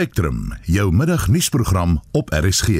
[0.00, 2.68] Spectrum, jou middagnuusprogram op RSG.
[2.68, 2.74] In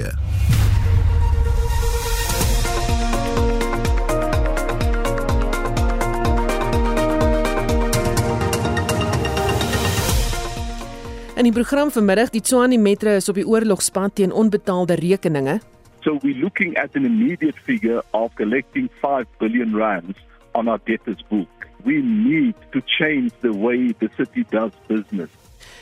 [11.44, 15.60] die program vanmiddag, die Tshwane Metro is op die oorlogspad teen onbetaalde rekeninge.
[16.00, 20.18] So we're looking at an immediate figure of collecting 5 billion rands
[20.52, 21.48] on our debtors book.
[21.84, 25.39] We need to change the way the city does business.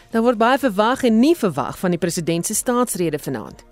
[0.09, 3.65] Daar word baie verwag en nie verwag van die president se staatsrede vanaand.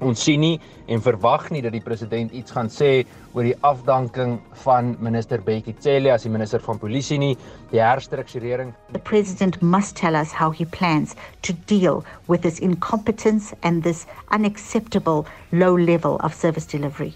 [0.00, 3.02] Ons sien nie en verwag nie dat die president iets gaan sê
[3.34, 7.34] oor die afdanking van minister Bekkie Cele as die minister van polisie nie,
[7.72, 8.70] die herstrukturering.
[8.94, 14.06] The president must tell us how he plans to deal with this incompetence and this
[14.30, 17.12] unacceptable low level of service delivery.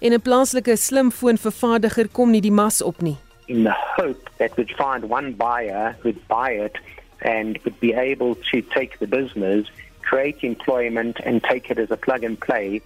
[0.00, 3.18] En 'n plaaslike slimfoonvervaardiger kom nie die mas op nie.
[3.48, 6.76] in the hope that we'd find one buyer who'd buy it
[7.22, 9.66] and would be able to take the business,
[10.02, 12.80] create employment, and take it as a plug and play.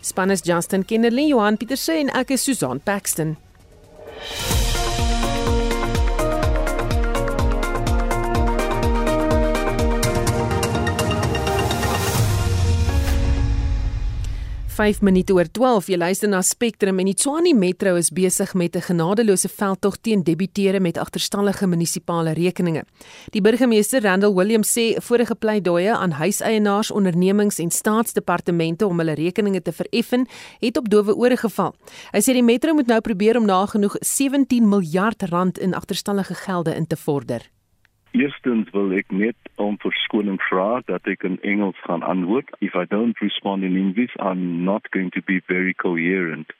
[0.00, 3.36] Span is Justin Kennerly, Johan Pieterse en ek is Paxton.
[14.72, 15.90] Vyf minute oor 12.
[15.92, 20.22] Jy luister na Spectrum en die Tshwane Metro is besig met 'n genadeloose veldtog teen
[20.24, 22.84] debiteure met agterstallige munisipale rekeninge.
[23.32, 29.62] Die burgemeester Randall Williams sê vorige pleidooie aan huiseienaars, ondernemings en staatsdepartemente om hulle rekeninge
[29.62, 30.26] te vereffen,
[30.60, 31.74] het op dowe ore geval.
[32.12, 36.74] Hy sê die Metro moet nou probeer om nagenoeg 17 miljard rand in agterstallige gelde
[36.74, 37.50] in te vorder.
[38.12, 42.50] Eerstens wil ek net om verskoning vra dat ek in Engels gaan antwoord.
[42.60, 46.52] If I don't respond in English, I'm not going to be very coherent.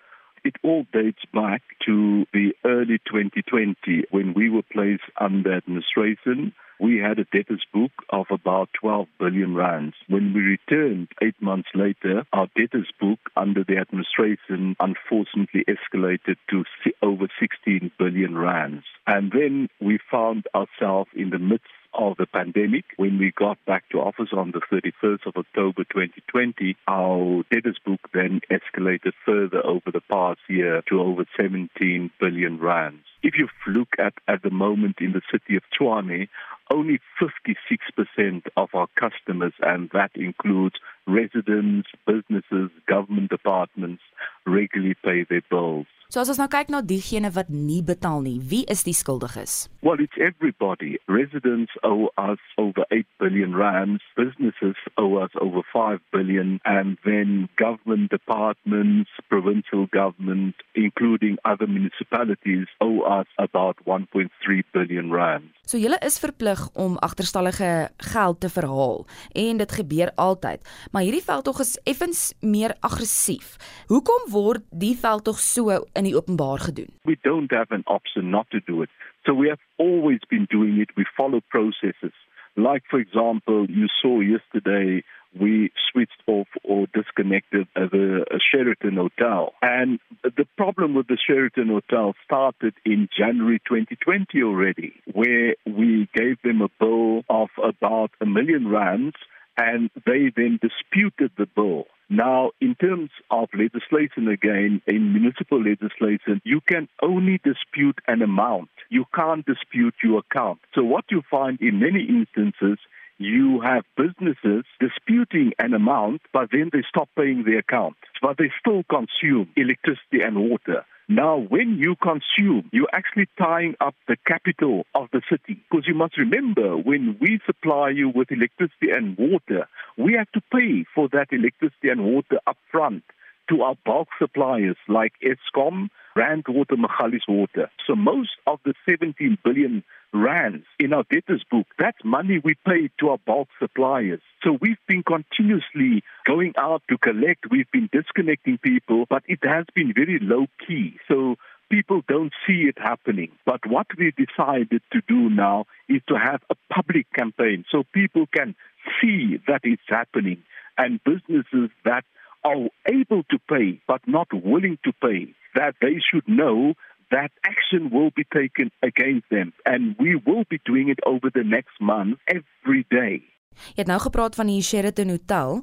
[0.45, 6.55] It all dates back to the early 2020 when we were placed under administration.
[6.83, 9.95] We had a debtors book of about 12 billion rands.
[10.09, 16.65] When we returned eight months later, our debtors book under the administration unfortunately escalated to
[17.01, 18.83] over 16 billion rands.
[19.07, 22.85] And then we found ourselves in the midst of the pandemic.
[22.97, 28.01] When we got back to office on the 31st of October 2020, our debtors book
[28.13, 33.05] then escalated further over the past year to over 17 billion rands.
[33.23, 36.29] If you look at at the moment in the city of Tshwane,
[36.73, 40.77] only 56% of our customers, and that includes
[41.07, 44.03] residents, businesses, government departments,
[44.47, 45.87] regularly pay their bills.
[46.13, 49.71] So as ons nou kyk na diegene wat nie betaal nie, wie is die skuldiges?
[49.81, 50.99] Well, it's everybody.
[51.09, 57.49] Residents owe us over 8 billion rands, businesses owe us over 5 billion, and then
[57.57, 64.29] government departments, provincial government, including other municipalities, owe us about 1.3
[64.77, 65.49] billion rands.
[65.65, 70.61] So julle is verplig om agterstallige geld te verhaal en dit gebeur altyd.
[70.91, 73.55] Maar hierdie veldtog is effens meer aggressief.
[73.87, 76.99] Hoekom word die veldtog so in die openbaar gedoen?
[77.03, 78.91] We don't have an option not to do it.
[79.25, 80.91] So we have always been doing it.
[80.95, 82.15] We follow processes.
[82.55, 85.05] Like, for example, you saw yesterday
[85.39, 89.53] we switched off or disconnected the uh, Sheraton Hotel.
[89.63, 96.37] And the problem with the Sheraton Hotel started in January 2020 already, where we gave
[96.43, 99.17] them a bill of about a million rands
[99.57, 101.85] and they then disputed the bill.
[102.13, 108.69] Now, in terms of legislation again, in municipal legislation, you can only dispute an amount.
[108.91, 110.59] You can't dispute your account.
[110.75, 112.77] So what you find in many instances,
[113.17, 117.97] you have businesses disputing an amount, but then they stop paying the account.
[118.21, 120.85] But they still consume electricity and water.
[121.09, 125.61] Now, when you consume, you're actually tying up the capital of the city.
[125.71, 129.67] Because you must remember, when we supply you with electricity and water,
[129.99, 133.03] we have to pay for that electricity and water upfront
[133.51, 137.71] to our bulk suppliers like Eskom, Rand Water, Magalies Water.
[137.87, 142.91] So most of the 17 billion rands in our debtors book, that's money we pay
[143.01, 144.21] to our bulk suppliers.
[144.45, 147.51] So we've been continuously going out to collect.
[147.51, 150.97] We've been disconnecting people, but it has been very low key.
[151.09, 151.37] So
[151.71, 153.33] people don't see it happening.
[153.47, 158.27] But what we decided to do now is to have a public campaign so people
[158.27, 158.55] can
[159.01, 160.43] see that it's happening
[160.77, 162.05] and businesses that
[162.45, 166.75] are able to pay but not willing to pay, that they should know
[167.11, 169.53] that action will be taken against them.
[169.65, 173.23] And we will be doing it over the next month every day.
[173.53, 175.63] Jy het nou gepraat van die Sheraton Hotel.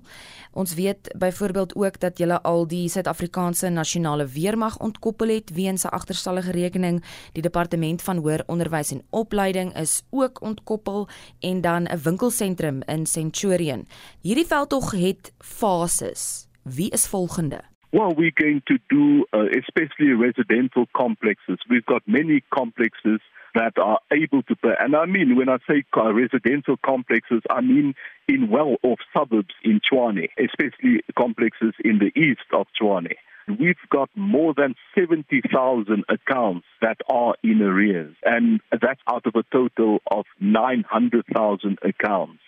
[0.53, 5.93] Ons weet byvoorbeeld ook dat jy al die Suid-Afrikaanse nasionale weermag ontkoppel het weens 'n
[5.93, 7.03] agterstallige rekening.
[7.33, 11.07] Die departement van hoër onderwys en opleiding is ook ontkoppel
[11.39, 13.87] en dan 'n winkelsentrum in Centurion.
[14.21, 16.47] Hierdie veldtog het fases.
[16.63, 17.78] Wie is volgende?
[17.91, 21.57] Well, we're going to do uh, especially residential complexes.
[21.67, 23.19] We've got many complexes
[23.55, 24.75] that are able to pay.
[24.79, 27.95] And I mean, when I say residential complexes, I mean
[28.27, 33.15] in well off suburbs in Chwane, especially complexes in the east of Chwane.
[33.59, 39.43] We've got more than 70,000 accounts that are in arrears, and that's out of a
[39.51, 42.39] total of 900,000 accounts.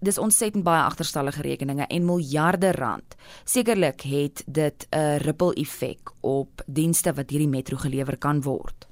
[0.00, 3.16] Dis ontsettend baie agterstallige rekeninge en miljarde rand.
[3.44, 8.86] Sekerlik het dit 'n ripple effek op dienste wat hierdie metro gelewer kan word.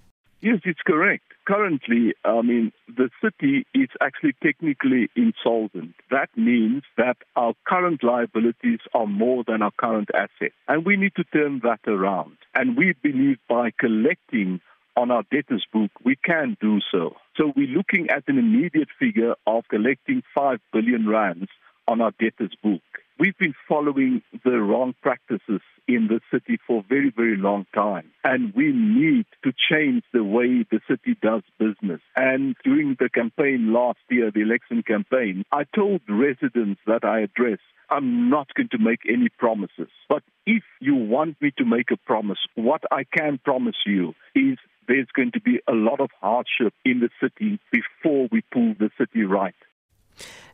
[0.45, 1.25] Yes, it's correct.
[1.47, 5.95] Currently, I mean, the city is actually technically insolvent.
[6.11, 10.55] That means that our current liabilities are more than our current assets.
[10.69, 12.37] And we need to turn that around.
[12.55, 14.61] And we believe by collecting
[14.97, 17.17] on our debtors book, we can do so.
[17.37, 21.49] So we're looking at an immediate figure of collecting 5 billion rands
[21.89, 22.83] on our debtors book.
[23.19, 28.11] We've been following the wrong practices in the city for a very, very long time.
[28.25, 32.01] And we need to change the way the city does business.
[32.17, 37.63] And during the campaign last year, the election campaign, I told residents that I addressed
[37.91, 39.91] I'm not going to make any promises.
[40.09, 44.59] But if you want me to make a promise, what I can promise you is
[44.89, 48.91] there's going to be a lot of hardship in the city before we pull the
[48.99, 49.55] city right.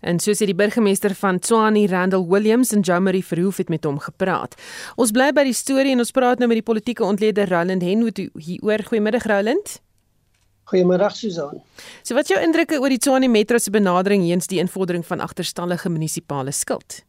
[0.01, 3.99] En so sê die burgemeester van Tshwane, Randall Williams en Jamari Verhoef het met hom
[4.01, 4.57] gepraat.
[4.97, 8.23] Ons bly by die storie en ons praat nou met die politieke ontleder Roland Henwood
[8.41, 8.87] hieroor.
[8.89, 9.77] Goeiemiddag Roland.
[10.71, 11.61] Goeiemiddag Susan.
[12.03, 15.21] So wat is jou indrukke oor die Tshwane Metro se benadering heens die invordering van
[15.21, 17.03] agterstallige munisipale skuld?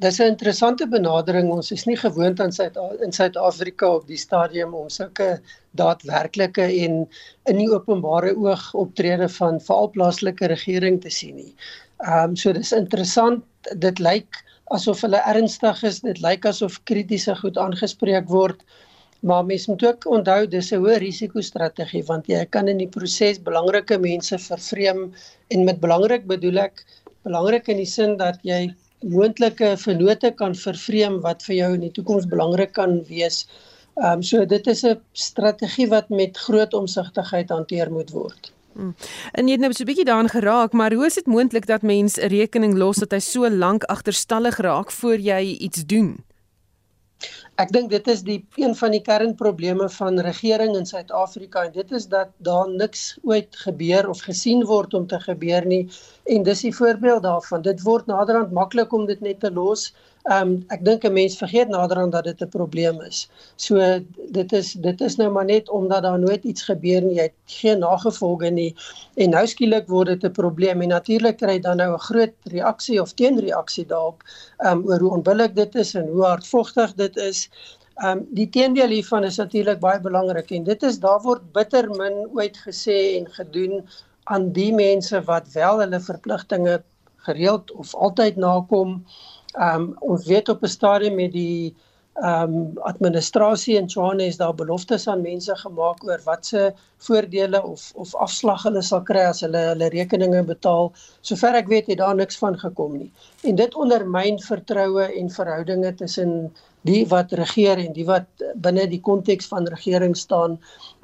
[0.00, 1.50] Dis 'n interessante benadering.
[1.52, 5.40] Ons is nie gewoond aan Suid in Suid-Afrika op die stadium om sulke
[5.76, 7.08] daadwerklike en
[7.44, 11.54] in die openbare oog optrede van veral plaaslike regering te sien nie.
[12.06, 13.44] Ehm um, so dis interessant.
[13.76, 14.40] Dit lyk
[14.70, 16.00] asof hulle ernstig is.
[16.00, 18.64] Dit lyk asof kritiese goed aangespreek word.
[19.20, 22.88] Maar mens moet ook onthou dis 'n hoë risiko strategie want jy kan in die
[22.88, 25.12] proses belangrike mense vervreem
[25.48, 26.84] en met belangrik bedoel ek
[27.22, 31.92] belangrik in die sin dat jy moontlike vennote kan vervreem wat vir jou in die
[31.92, 33.46] toekoms belangrik kan wees.
[34.00, 38.52] Ehm um, so dit is 'n strategie wat met groot omsigtigheid hanteer moet word.
[38.72, 38.94] Hmm.
[39.32, 41.82] En jy het nou so 'n bietjie daaraan geraak, maar hoe is dit moontlik dat
[41.82, 46.24] mens 'n rekening los dat hy so lank agterstallig raak voor jy iets doen?
[47.62, 51.92] Ek dink dit is die een van die kernprobleme van regering in Suid-Afrika en dit
[51.98, 55.82] is dat daar niks ooit gebeur of gesien word om te gebeur nie
[56.36, 57.62] en dis die voorbeeld daarvan.
[57.62, 59.92] Dit word naderhand maklik om dit net te los
[60.30, 63.28] Ehm um, ek dink 'n mens vergeet naderhand dat dit 'n probleem is.
[63.56, 63.78] So
[64.36, 67.54] dit is dit is nou maar net omdat daar nooit iets gebeur nie, jy het
[67.54, 68.74] geen nagevolge nie
[69.16, 73.00] en nou skielik word dit 'n probleem en natuurlik kry dan nou 'n groot reaksie
[73.02, 74.22] of teenreaksie daarop
[74.58, 77.50] ehm um, oor hoe onbillik dit is en hoe hardvogtig dit is.
[77.96, 81.90] Ehm um, die teendeel hiervan is natuurlik baie belangrik en dit is daar word bitter
[81.90, 83.84] min ooit gesê en gedoen
[84.24, 86.82] aan die mense wat wel hulle verpligtinge
[87.16, 88.90] gereeld of altyd nakom.
[88.92, 91.74] Ehm um, ons weet op 'n stadium met die
[92.12, 96.72] ehm um, administrasie in Tshwane is daar beloftes aan mense gemaak oor wat se
[97.06, 100.92] voordele of of afslag hulle sal kry as hulle hulle rekeninge betaal.
[101.20, 103.08] Sover ek weet het daar niks van gekom nie.
[103.48, 106.52] En dit ondermyn vertroue en verhoudinge tussen
[106.84, 110.58] die wat regeer en die wat binne die konteks van regering staan.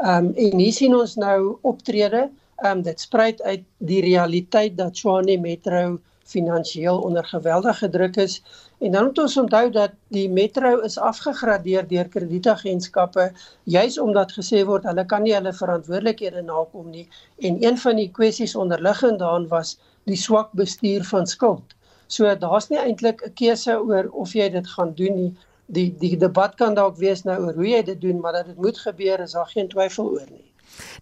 [0.04, 2.28] Ehm um, en hier sien ons nou optrede.
[2.60, 8.38] Ehm um, dit spruit uit die realiteit dat Tshwane Metro finansiëel onder geweldige druk is
[8.78, 13.30] en dan moet ons onthou dat die metro is afgegradeer deur kredietagentskappe
[13.64, 17.08] juis omdat gesê word hulle kan nie hulle verantwoordelikhede nakom nie
[17.50, 21.74] en een van die kwessies onderliggend daarin was die swak bestuur van skuld.
[22.08, 25.32] So daar's nie eintlik 'n keuse oor of jy dit gaan doen nie.
[25.66, 28.56] Die die debat kan dalk wees nou oor hoe jy dit doen, maar dat dit
[28.56, 30.52] moet gebeur is daar geen twyfel oor nie.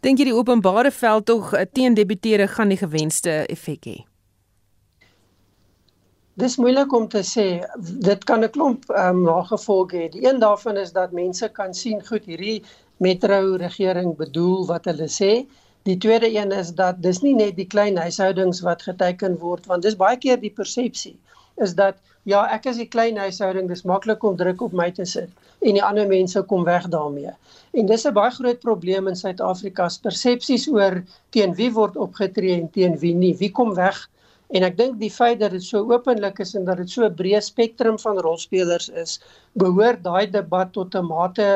[0.00, 4.15] Dink jy die openbare veld tog eh, teen debiteure gaan die gewenste effek hê?
[6.40, 7.44] Dis moeilik om te sê.
[8.06, 10.08] Dit kan 'n klomp ehm um, nagevolge hê.
[10.14, 12.62] Die een daarvan is dat mense kan sien goed hierdie
[12.96, 15.30] metro regering bedoel wat hulle sê.
[15.88, 19.82] Die tweede een is dat dis nie net die klein huishoudings wat geteken word want
[19.82, 21.14] dis baie keer die persepsie
[21.66, 25.04] is dat ja, ek is 'n klein huishouding, dis maklik om druk op my te
[25.04, 27.32] sit en die ander mense kom weg daarmee.
[27.72, 32.60] En dis 'n baie groot probleem in Suid-Afrika se persepsies oor teen wie word opgetree
[32.60, 33.36] en teen wie nie.
[33.36, 34.08] Wie kom weg
[34.54, 37.16] En ek dink die feit dat dit so openlik is en dat dit so 'n
[37.18, 39.18] breë spektrum van rolspelers is,
[39.54, 41.48] behoort daai debat tot 'n mate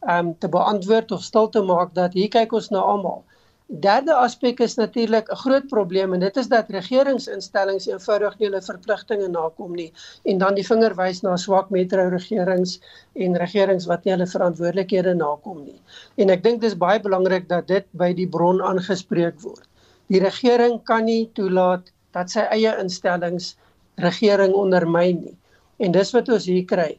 [0.00, 3.24] ehm um, te beantwoord of stil te maak dat hier kyk ons na almal.
[3.70, 8.62] Derde aspek is natuurlik 'n groot probleem en dit is dat regeringsinstellings eenvoudig nie hulle
[8.62, 9.92] verpligtinge nakom nie
[10.24, 12.80] en dan die vinger wys na swak metro regerings
[13.14, 15.80] en regerings wat nie hulle verantwoordelikhede nakom nie.
[16.16, 19.68] En ek dink dis baie belangrik dat dit by die bron aangespreek word.
[20.08, 23.54] Die regering kan nie toelaat dat sy eie instellings
[24.00, 25.36] regering ondermyn nie.
[25.78, 26.90] En dis wat ons hier kry.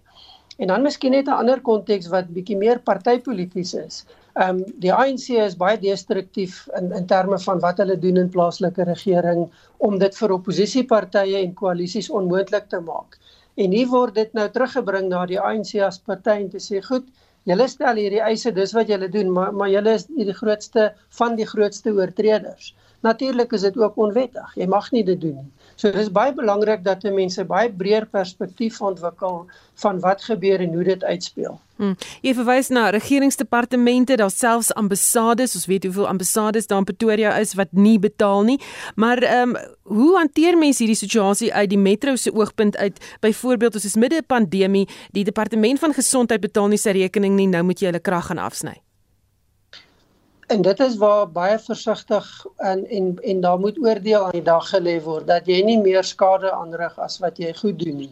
[0.61, 4.05] En dan miskien net 'n ander konteks wat bietjie meer partypolities is.
[4.33, 8.29] Ehm um, die ANC is baie destruktief in in terme van wat hulle doen in
[8.35, 9.41] plaaslike regering
[9.77, 13.17] om dit vir oppositiepartye en koalisies onmoontlik te maak.
[13.55, 17.07] En hier word dit nou teruggebring na die ANC as party en te sê, "Goed,
[17.43, 21.35] julle stel hierdie eise, dis wat julle doen, maar maar julle is die grootste van
[21.35, 24.53] die grootste oortreders." Natuurlik is dit ook onwettig.
[24.55, 25.49] Jy mag nie dit doen nie.
[25.75, 29.45] So dis baie belangrik dat mense baie breër perspektief ontwikkel
[29.81, 31.59] van wat gebeur en hoe dit uitspeel.
[31.81, 31.95] Hmm.
[32.21, 37.55] Jy verwys na regeringsdepartemente, daar selfs ambassades, ons weet hoeveel ambassades daar in Pretoria is
[37.57, 38.59] wat nie betaal nie.
[38.95, 39.57] Maar ehm um,
[39.91, 43.01] hoe hanteer mense hierdie situasie uit die metro se oogpunt uit?
[43.19, 47.47] Byvoorbeeld, ons is midde 'n pandemie, die departement van gesondheid betaal nie sy rekening nie,
[47.47, 48.81] nou moet jy hulle krag gaan afsny.
[50.51, 52.25] En dit is waar baie versigtig
[52.57, 56.03] en en en daar moet oordeel aan die dag gelê word dat jy nie meer
[56.03, 58.11] skade aanrig as wat jy goed doen nie.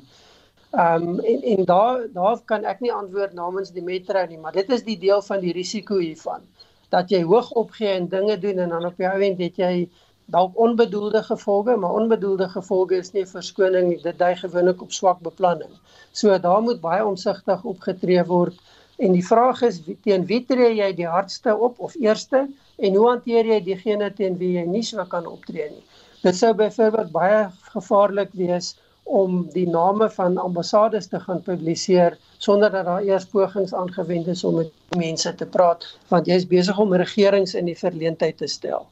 [0.72, 4.56] Ehm um, en en daar daar kan ek nie antwoord namens die metro nie, maar
[4.56, 6.48] dit is die deel van die risiko hiervan
[6.96, 9.90] dat jy hoog opgee en dinge doen en dan op jou einde het jy
[10.26, 14.02] dalk onbedoelde gevolge, maar onbedoelde gevolge is nie verskoning nie.
[14.02, 15.72] Dit dui gewoonlik op swak beplanning.
[16.12, 18.56] So daar moet baie omsigtig opgetree word
[19.00, 22.42] En die vraag is teen wie tree jy die hardste op of eerste
[22.78, 25.86] en hoe hanteer jy diegene teen wie jy nie so kan optree nie.
[26.24, 28.74] Dit sou byvoorbeeld baie gevaarlik wees
[29.20, 34.44] om die name van ambassades te gaan publiseer sonder dat daar eers pogings aangewend is
[34.44, 38.52] om met mense te praat want jy is besig om regerings in die verleentheid te
[38.52, 38.86] stel.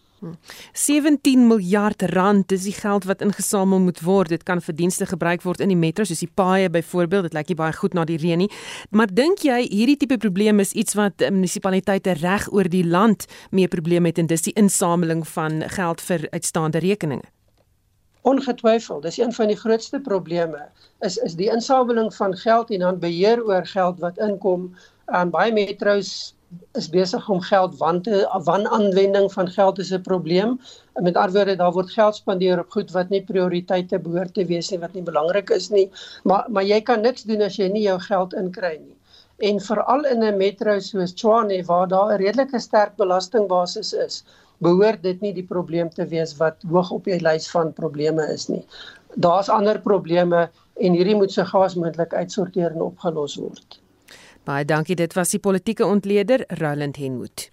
[0.73, 4.29] 17 miljard rand is die geld wat ingesamel moet word.
[4.33, 7.29] Dit kan vir dienste gebruik word in die metro soos die paaie byvoorbeeld.
[7.29, 8.49] Dit lyk nie baie goed na die reën nie.
[8.89, 13.69] Maar dink jy hierdie tipe probleem is iets wat munisipaliteite reg oor die land mee
[13.69, 17.27] probleme het en dis die insameling van geld vir uitstaande rekeninge?
[18.27, 20.65] Ongetwyfeld, dis een van die grootste probleme
[21.05, 24.73] is is die insameling van geld en dan beheer oor geld wat inkom.
[25.05, 26.33] Aan baie metros
[26.79, 30.59] is besig om geld wante wanaanwending van geld is 'n probleem.
[30.93, 34.69] Met ander woorde, daar word geld spandeer op goed wat nie prioriteite behoort te wees
[34.69, 35.91] nie, wat nie belangrik is nie.
[36.23, 38.95] Maar maar jy kan niks doen as jy nie jou geld inkry nie.
[39.49, 44.23] En veral in 'n metro soos Tshwane waar daar 'n redelike sterk belastingbasis is,
[44.57, 48.47] behoort dit nie die probleem te wees wat hoog op die lys van probleme is
[48.47, 48.65] nie.
[49.15, 53.79] Daar's ander probleme en hierdie moet so gou as moontlik uitsorteer en opgelos word.
[54.47, 57.49] Baie dankie, dit was die politieke ontleder Roland Henwood.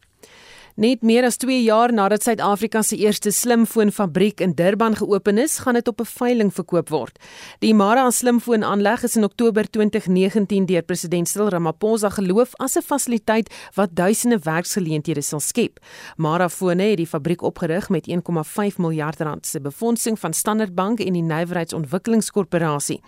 [0.74, 5.74] Net meer as 2 jaar nadat Suid-Afrika se eerste slimfoonfabriek in Durban geopen is, gaan
[5.78, 7.18] dit op 'n veiling verkoop word.
[7.60, 13.54] Die Mara slimfoonaanleg is in Oktober 2019 deur president Cyril Ramaphosa geloof as 'n fasiliteit
[13.74, 15.78] wat duisende werksgeleenthede sal skep.
[16.16, 21.00] Mara Fone het die fabriek opgerig met 1,5 miljard rand se befondsing van Standard Bank
[21.00, 23.00] en die Nywerheidsontwikkelingskorporasie.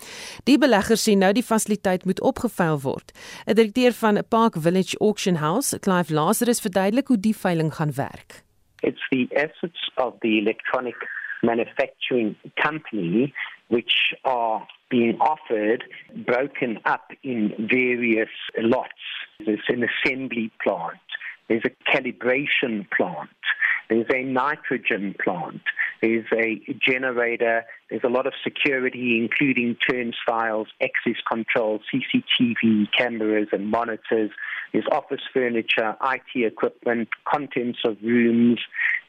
[0.44, 3.12] Die beleggers sê nou die fasiliteit moet opgeveil word.
[3.46, 8.42] 'n Direkteur van Park Village Auction House, Clive Lazarus, verduidelik hoe die veiling gaan werk?
[8.80, 10.96] It's the assets of the electronic
[11.40, 13.32] manufacturing company
[13.68, 15.82] which are being offered
[16.24, 19.02] broken up in various lots.
[19.44, 21.00] There's an assembly plant,
[21.48, 23.40] there's a calibration plant,
[23.88, 25.62] there's a nitrogen plant,
[26.02, 33.70] there's a generator, there's a lot of security, including turnstiles, access control, CCTV cameras, and
[33.70, 34.30] monitors.
[34.72, 38.60] There's office furniture, IT equipment, contents of rooms,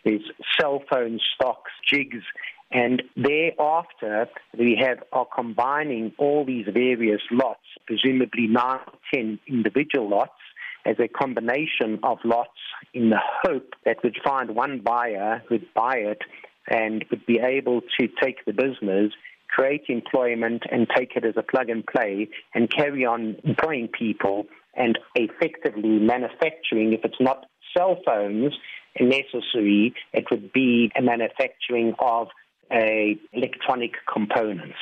[0.05, 0.21] there's
[0.59, 2.23] cell phone stocks, jigs,
[2.71, 10.09] and thereafter we have are combining all these various lots, presumably nine or ten individual
[10.09, 10.33] lots,
[10.87, 12.49] as a combination of lots
[12.93, 16.21] in the hope that we'd find one buyer who'd buy it
[16.69, 19.11] and would be able to take the business,
[19.49, 24.45] create employment, and take it as a plug and play and carry on employing people
[24.75, 28.53] and effectively manufacturing, if it's not cell phones
[28.99, 32.27] necessary, it would be a manufacturing of
[32.71, 34.77] a electronic components.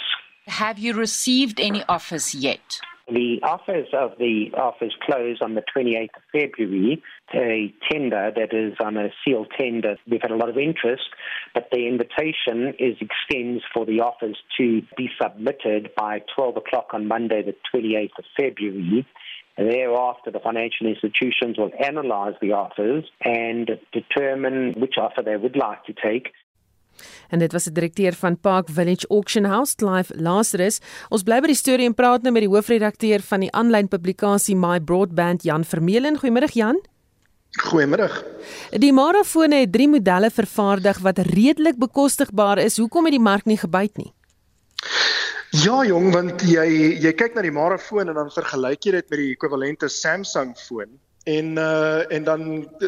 [0.47, 2.79] Have you received any offers yet?
[3.07, 7.03] The offers of the offers close on the 28th of February.
[7.35, 9.97] A tender that is on a sealed tender.
[10.09, 11.03] We've had a lot of interest,
[11.53, 17.07] but the invitation is extends for the offers to be submitted by 12 o'clock on
[17.07, 19.05] Monday, the 28th of February.
[19.55, 25.85] Thereafter, the financial institutions will analyze the offers and determine which offer they would like
[25.85, 26.31] to take.
[27.29, 30.79] En dit was die direkteur van Park Village Auction House, Clive Lazarus.
[31.09, 34.55] Ons bly by die storie en praat nou met die hoofredakteur van die aanlyn publikasie
[34.55, 36.19] My Broadband, Jan Vermeulen.
[36.21, 36.81] Goeiemôre Jan.
[37.63, 38.09] Goeiemôre.
[38.75, 42.77] Die Marafone het drie modelle vervaardig wat redelik bekostigbaar is.
[42.77, 44.11] Hoekom het die mark nie gebyt nie?
[45.55, 46.65] Ja jong, want jy
[46.99, 50.97] jy kyk na die Marafone en dan vergelyk jy dit met die ekwivalente Samsung foon
[51.25, 52.41] en uh en dan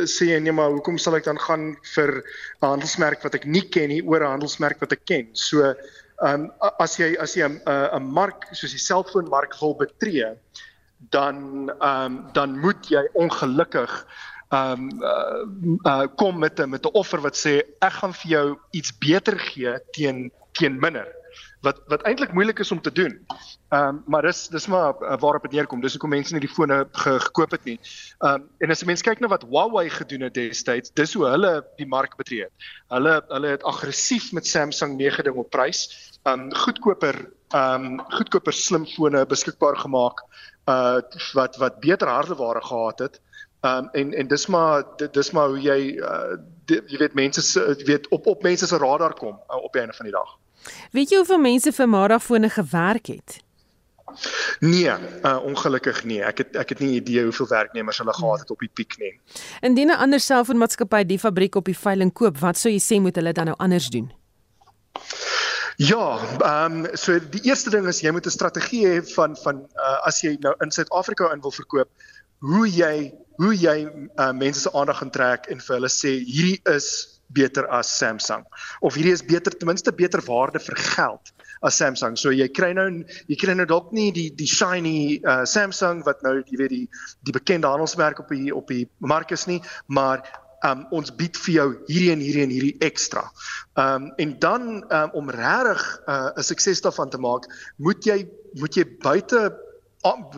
[0.05, 3.65] sê jy nee maar hoekom sal ek dan gaan vir 'n handelsmerk wat ek nie
[3.73, 5.25] ken nie oor 'n handelsmerk wat ek ken.
[5.33, 10.37] So ehm um, as jy as jy 'n 'n mark soos die selfoonmark wil betree,
[11.09, 13.91] dan ehm um, dan moet jy ongelukkig
[14.53, 18.29] ehm um, uh, uh kom met 'n met 'n offer wat sê ek gaan vir
[18.31, 21.09] jou iets beter gee teen teen minder
[21.65, 23.13] wat wat eintlik moeilik is om te doen.
[23.69, 25.81] Ehm um, maar dis dis maar uh, waarop dit neerkom.
[25.81, 27.79] Dis hoekom mense nie die fone ge, gekoop het nie.
[28.19, 31.25] Ehm um, en as 'n mens kyk na wat Huawei gedoen het destyds, dis hoe
[31.25, 32.69] hulle die mark betree het.
[32.87, 35.87] Hulle hulle het aggressief met Samsung meegeding op prys.
[36.23, 40.23] Ehm um, goedkoper ehm um, goedkoper slimfone beskikbaar gemaak
[40.67, 40.99] uh
[41.33, 43.21] wat wat beter hardeware gehad het.
[43.61, 47.59] Ehm um, en en dis maar dis maar hoe jy uh, die, jy weet mense
[47.59, 50.37] jy weet op op mense se radar kom uh, op die einde van die dag.
[50.91, 53.41] Weet jy hoeveel mense vir Marafone gewerk het?
[54.59, 54.89] Nee,
[55.23, 56.21] uh, ongelukkig nie.
[56.23, 59.13] Ek het ek het nie idee hoeveel werknemers hulle gehad het op die piek nie.
[59.61, 63.15] Indien 'n ander selfoonmaatskappy die fabriek op die veiling koop, wat sou jy sê moet
[63.15, 64.11] hulle dan nou anders doen?
[65.77, 69.67] Ja, ehm um, so die eerste ding is jy moet 'n strategie hê van van
[69.75, 71.89] uh, as jy nou in Suid-Afrika in wil verkoop,
[72.39, 73.85] hoe jy hoe jy
[74.17, 78.45] uh, mense se aandag gaan trek en vir hulle sê hierdie is beter as Samsung
[78.81, 82.17] of hierdie is beter ten minste beter waarde vir geld as Samsung.
[82.17, 82.87] So jy kry nou
[83.27, 86.83] jy kry nou dalk nie die die shiny uh, Samsung wat nou jy weet die
[87.27, 90.23] die bekende handelsmerk op die op die mark is nie, maar
[90.65, 93.27] um, ons bied vir jou hierdie en hierdie en hierdie ekstra.
[93.77, 98.25] Ehm um, en dan um, om regtig uh, 'n sukses daarvan te maak, moet jy
[98.57, 99.41] moet jy buite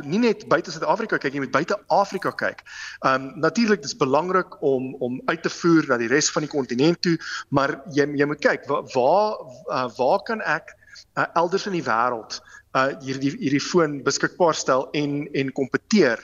[0.04, 2.64] nie net buite Suid-Afrika kyk nie, met buite Afrika kyk.
[3.06, 7.02] Um natuurlik dis belangrik om om uit te voer na die res van die kontinent
[7.02, 7.18] toe,
[7.50, 9.36] maar jy jy moet kyk waar waar,
[9.68, 10.76] uh, waar kan ek
[11.18, 12.40] uh, elders in die wêreld
[12.78, 16.22] uh hierdie hierdie foon beskikbaar stel en en kompeteer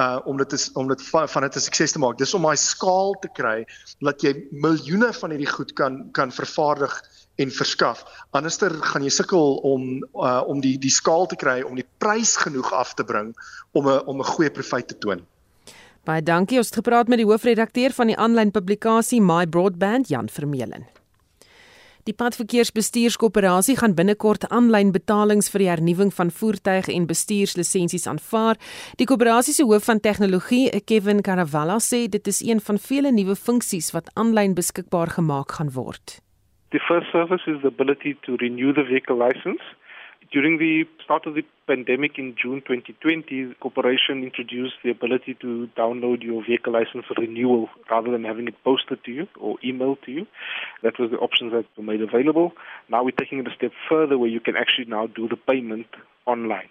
[0.00, 2.18] uh om dit is om dit van, van dit 'n sukses te maak.
[2.18, 3.64] Dis om daai skaal te kry
[4.00, 7.02] dat jy miljoene van hierdie goed kan kan vervaardig
[7.36, 8.04] en verskaf.
[8.30, 12.36] Anderster gaan jy sukkel om uh, om die die skaal te kry om die prys
[12.40, 13.34] genoeg af te bring
[13.72, 15.26] om 'n om 'n goeie profit te toon.
[16.04, 16.58] Baie dankie.
[16.58, 20.86] Ons het gepraat met die hoofredakteur van die aanlyn publikasie My Broadband, Jan Vermeulen.
[22.06, 28.60] Die Padverkeersbestuurskoöperasie gaan binnekort aanlyn betalings vir die hernuwing van voertuie en bestuurslisensies aanvaar.
[29.00, 33.34] Die koöperasie se hoof van tegnologie, Kevin Caravalla, sê dit is een van vele nuwe
[33.34, 36.20] funksies wat aanlyn beskikbaar gemaak gaan word.
[36.72, 39.60] The first service is the ability to renew the vehicle license.
[40.32, 45.68] During the start of the pandemic in June 2020, the corporation introduced the ability to
[45.78, 50.10] download your vehicle license renewal rather than having it posted to you or emailed to
[50.10, 50.26] you.
[50.82, 52.50] That was the options that were made available.
[52.88, 55.86] Now we're taking it a step further where you can actually now do the payment
[56.26, 56.70] online.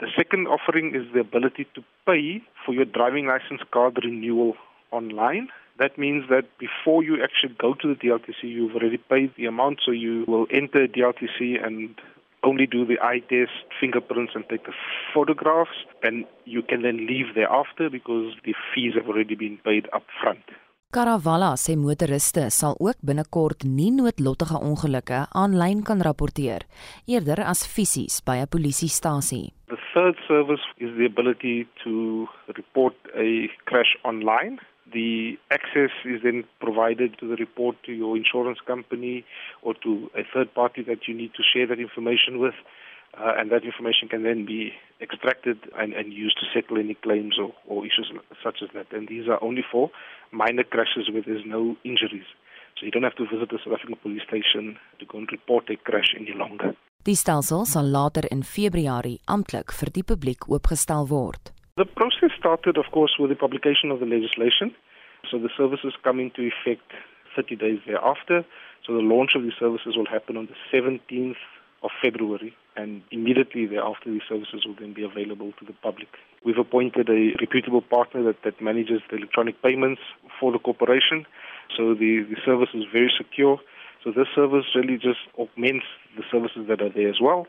[0.00, 4.54] The second offering is the ability to pay for your driving license card renewal
[4.90, 5.48] online.
[5.80, 9.80] That means that before you actually go to the DLTC, you've already paid the amount,
[9.84, 11.96] so you will enter DLTC and
[12.44, 14.76] only do the eye test, fingerprints, and take the
[15.14, 20.04] photographs, and you can then leave thereafter because the fees have already been paid up
[20.20, 20.44] front.
[20.92, 26.64] Caravalla sê motoriste sal ook binnekort nie noodlottige ongelukke aanlyn kan rapporteer
[27.06, 29.52] eerder as fisies by 'n polisiestasie.
[29.68, 32.26] The third service is the ability to
[32.58, 34.58] report a crash online
[34.92, 39.24] the access is then provided to the report to your insurance company
[39.62, 42.54] or to a third party that you need to share that information with.
[43.18, 47.36] Uh, and that information can then be extracted and, and used to settle any claims
[47.40, 48.86] or, or issues such as that.
[48.92, 49.90] And these are only for
[50.30, 52.26] minor crashes where there's no injuries.
[52.78, 55.68] So you don't have to visit the South African police station to go and report
[55.70, 56.76] a crash any longer.
[57.02, 61.50] Die stelsel sal later in Februarie amptelik vir die publiek oopgestel word.
[61.80, 64.76] The process started, of course, with the publication of the legislation.
[65.30, 66.92] So the services come into effect
[67.34, 68.44] 30 days thereafter.
[68.86, 71.40] So the launch of the services will happen on the 17th
[71.82, 76.08] of February, and immediately thereafter, the services will then be available to the public.
[76.44, 80.02] We've appointed a reputable partner that, that manages the electronic payments
[80.38, 81.24] for the corporation,
[81.74, 83.58] so the, the service is very secure.
[84.02, 85.84] So this service really just augments
[86.16, 87.46] the services that are there as well.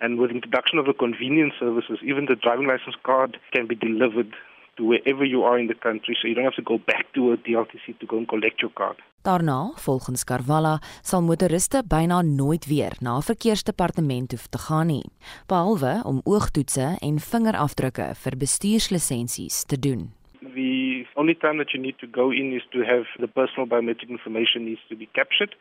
[0.00, 4.34] And with introduction of the convenience services, even the driving license card can be delivered
[4.76, 7.32] to wherever you are in the country, so you don't have to go back to
[7.32, 8.96] a DLTC to go and collect your card.
[9.22, 15.04] Daarna, volgens Karwalla, sal motoriste byna nooit weer na 'n verkeersdepartement hoef te gaan nie,
[15.46, 20.10] behalwe om oogtoetse en vingerafdrukke vir bestuurslisensies te doen.
[20.40, 24.08] The only time that you need to go in is to have the personal biometric
[24.08, 25.54] information needs to be captured.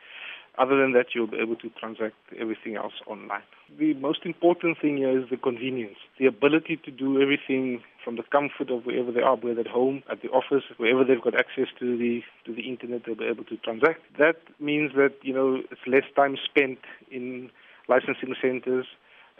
[0.57, 3.43] Other than that, you'll be able to transact everything else online.
[3.79, 8.23] The most important thing here is the convenience, the ability to do everything from the
[8.23, 11.67] comfort of wherever they are, whether at home, at the office, wherever they've got access
[11.79, 14.01] to the to the internet, they'll be able to transact.
[14.17, 17.49] That means that you know it's less time spent in
[17.87, 18.87] licensing centers,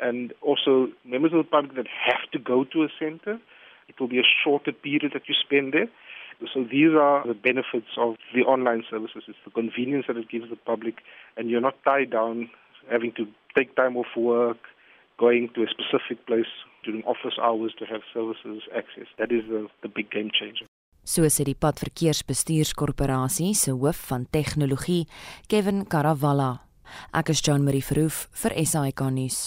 [0.02, 3.40] and also members of the public that have to go to a center.
[3.90, 5.90] It will be a shorter period that you spend there.
[6.54, 9.24] So these are the benefits of the online services.
[9.28, 10.96] It's the convenience that it gives the public,
[11.38, 12.50] and you're not tied down
[12.90, 13.26] having to
[13.56, 14.58] take time off work,
[15.20, 16.50] going to a specific place
[16.84, 19.08] during office hours to have services access.
[19.20, 20.66] That is the, the big game changer.
[21.04, 25.08] So sê die Padverkeersbestuurskorporasie se hoof van tegnologie,
[25.50, 26.62] Kevin Karawalla.
[27.14, 29.40] Ek is John Marie Verhoef vir SAK nuus.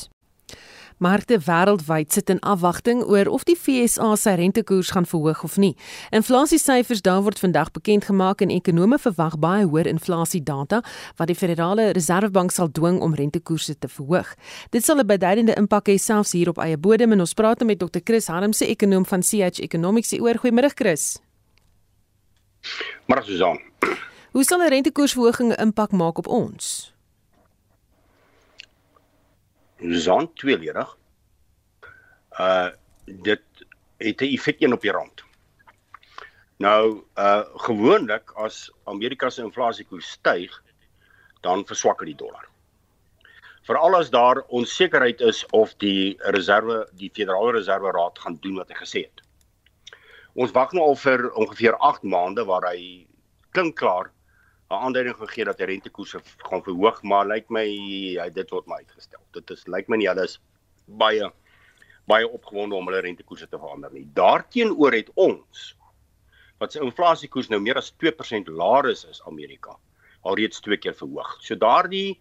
[0.99, 5.73] Markte wêreldwyd sit in afwagting oor of die FSA sy rentekoers gaan verhoog of nie.
[6.15, 10.83] Inflasiesyfers daar word vandag bekend gemaak en ekonome verwag baie hoër inflasiedata
[11.19, 14.35] wat die Federale Reservebank sal dwing om rentekoerse te verhoog.
[14.71, 17.79] Dit sal 'n beduidende impak hê selfs hier op eie bodem en ons praat met
[17.79, 18.01] Dr.
[18.05, 20.13] Chris Harmse, ekonom van CH Economics.
[20.15, 21.19] Goeiemôre Chris.
[23.07, 23.61] Maar Susan.
[24.33, 26.94] Hoe sal 'n rentekoersverhoging 'n impak maak op ons?
[29.85, 30.97] Susan tweeledig.
[32.41, 32.69] Uh
[33.05, 33.43] dit
[33.97, 35.25] het 'n effek een op die rand.
[36.57, 40.63] Nou uh gewoonlik as Amerika se inflasiekoers styg,
[41.41, 42.49] dan verswak die dollar.
[43.63, 48.69] Veral as daar onsekerheid is of die reserve die Federale Reserve Raad gaan doen wat
[48.69, 49.23] hy gesê het.
[50.35, 53.07] Ons wag nou al vir ongeveer 8 maande waar hy
[53.51, 54.11] klink klaar
[54.75, 57.65] 'n aanduiding gegee dat die rentekoerse gaan verhoog, maar lyk my
[58.21, 59.21] hy dit word maar uitgestel.
[59.37, 60.41] Dit is lyk my nie hulle is
[60.87, 61.31] baie
[62.11, 64.05] baie opgewonde om hulle rentekoerse te verander nie.
[64.17, 65.71] Daarteenoor het ons
[66.61, 69.77] wat se inflasiekoers nou meer as 2% laer is as Amerika
[70.23, 71.39] alreeds twee keer verhoog.
[71.41, 72.21] So daardie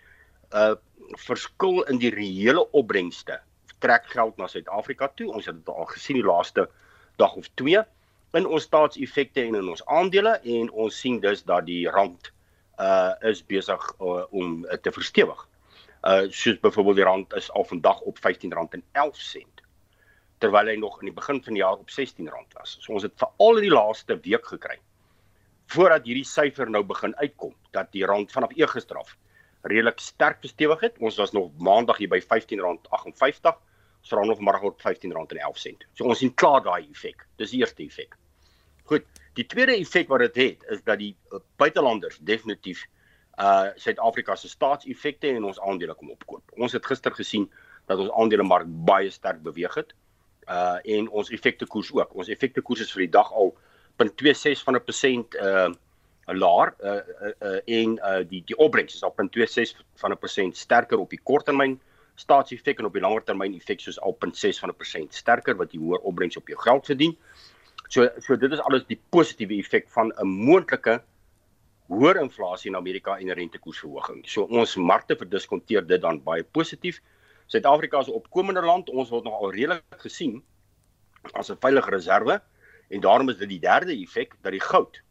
[0.53, 0.75] uh
[1.19, 3.35] verskil in die reële opbrengste
[3.83, 5.27] trek geld na Suid-Afrika toe.
[5.35, 6.69] Ons het dit al gesien die laaste
[7.19, 7.81] dag of twee
[8.33, 12.42] in ons staatseffekte en in ons aandele en ons sien dus dat die rand uh
[13.21, 15.47] is besig uh, om uh, te verstewig.
[16.03, 19.43] Uh soos byvoorbeeld die rand is al vandag op R15.11
[20.43, 22.77] terwyl hy nog in die begin van die jaar op R16 was.
[22.81, 24.79] So ons het veral in die laaste week gekry
[25.71, 29.15] voordat hierdie syfer nou begin uitkom dat die rand vanaf Gister af
[29.63, 30.97] redelik sterk verstewig het.
[30.99, 33.55] Ons was nog maandag hier by R15.58,
[34.03, 35.85] so rand of môre op R15.11.
[35.95, 37.25] So ons sien klaar daai effek.
[37.39, 38.17] Dis die eerste effek.
[38.91, 39.07] Goed,
[39.37, 42.85] die tweede effek wat dit het is dat die uh, buitelanders definitief
[43.41, 46.51] uh Suid-Afrika se staatseffekte en ons aandele kom opkoop.
[46.53, 47.47] Ons het gister gesien
[47.89, 49.93] dat ons aandelemark baie sterk beweeg het.
[50.45, 52.13] Uh en ons effekte koers ook.
[52.13, 53.55] Ons effekte koers is vir die dag al
[54.01, 55.71] 0.26 van 'n persent uh
[56.25, 60.57] laer uh, uh, uh en uh die die opbrengs is al 0.26 van 'n persent
[60.57, 61.79] sterker op die korttermyn
[62.15, 65.73] staatseffek en op die langer termyn effek soos al 0.6 van 'n persent sterker wat
[65.73, 67.17] jy hoër opbrengs op jou geld verdien.
[67.93, 70.95] So so dit is alles die positiewe effek van 'n moontlike
[71.93, 74.23] hoër inflasie in Amerika en rentekoersverhoging.
[74.25, 77.01] So ons markte verdiskonteer dit dan baie positief.
[77.45, 78.89] Suid-Afrika is 'n opkomende land.
[78.89, 80.41] Ons word nog al redelik gesien
[81.33, 82.41] as 'n veilige reserve
[82.89, 85.01] en daarom is dit die derde effek dat die goud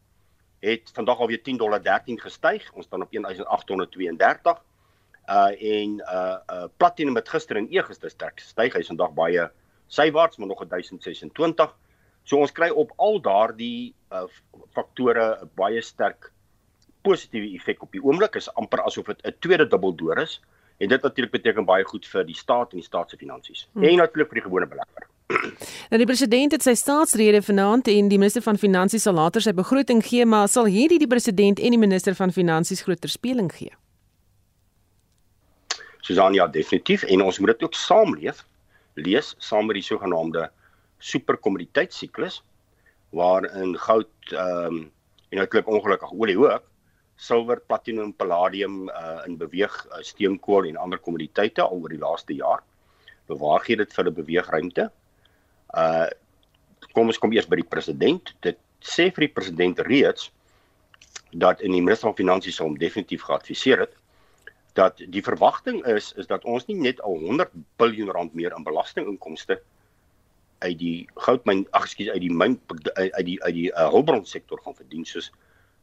[0.61, 2.73] het vandag alweer 10 dollar 13 gestyg.
[2.73, 4.59] Ons staan op 1832.
[5.29, 8.73] Uh en uh uh platinum het gister en eergister sterk gestyg.
[8.73, 9.51] Hy is vandag baie
[9.87, 11.77] sywaarts, maar nog 1026.
[12.25, 14.27] So ons kry op al daardie uh,
[14.75, 16.31] faktore 'n baie sterk
[17.03, 20.41] positiewe effek op die oomblik is amper asof dit 'n tweede dubbeldoor is
[20.79, 23.85] en dit natuurlik beteken baie goed vir die staat en die staat se finansies hmm.
[23.85, 25.09] en natuurlik vir die gewone belegger.
[25.91, 29.53] Nou die president het sy staatsrede vanaand en die minister van finansies sal later sy
[29.53, 33.73] begroting gee, maar sal hierdie die president en die minister van finansies groter speling gee?
[36.01, 38.45] Susania definitief en ons moet dit ook saamleef
[38.95, 40.51] lees saam met die sogenaamde
[41.03, 42.43] superkommoditeitsiklus
[43.17, 44.83] waarin goud ehm um,
[45.33, 46.67] en natuurlik ongelukkig olie ook
[47.17, 52.35] silwer, platinum, palladium uh in beweeg uh, steenkool en ander kommoditeite al oor die laaste
[52.35, 52.63] jaar.
[53.31, 54.91] Bewaar gee dit vir 'n beweegruimte.
[55.75, 56.09] Uh
[56.93, 58.35] kom ons kom eers by die president.
[58.41, 60.31] Dit sê vir die president reeds
[61.33, 63.95] dat in die minister van finansies hom definitief geadviseer het
[64.77, 68.65] dat die verwagting is is dat ons nie net al 100 miljard rand meer in
[68.65, 69.61] belastinginkomste
[70.63, 72.59] uit die goudmyn ag ekskuus uit die myn
[72.97, 75.31] uit die uit die uh, hulpbronsektor gaan verdien soos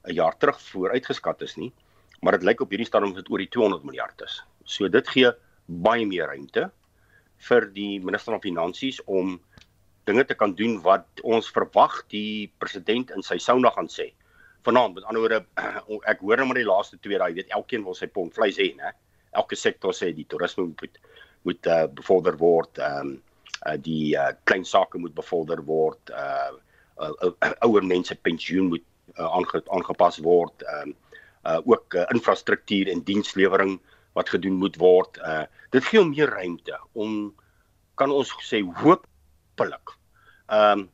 [0.08, 1.74] 'n jaar terug vooruitgeskat is nie
[2.22, 4.40] maar dit lyk op hierdie stadium dat oor die 200 miljard is.
[4.68, 5.32] So dit gee
[5.66, 6.70] baie meer ruimte
[7.48, 9.38] vir die minister van finansies om
[10.10, 14.10] dinge te kan doen wat ons verwag die president in sy sauna gaan sê.
[14.68, 15.40] Vanaand, met ander woorde,
[16.12, 18.74] ek hoor net maar die laaste twee dae, weet elkeen wil sy pond vleis hê,
[18.76, 18.92] né?
[19.38, 21.00] Elke sektor sê die toerisme moet
[21.48, 23.18] moet uh, bevorder word, ehm um,
[23.66, 26.56] uh, die uh, klein sake moet bevorder word, uh,
[27.00, 28.86] uh, uh ouer mense pensioen moet
[29.18, 30.96] uh, aange, aangepas word, um,
[31.46, 33.80] uh, ook uh, infrastruktuur en dienslewering
[34.18, 35.20] wat gedoen moet word.
[35.24, 37.34] Uh dit gee meer ruimte om
[38.00, 39.96] kan ons sê hopelik
[40.50, 40.90] ehm um,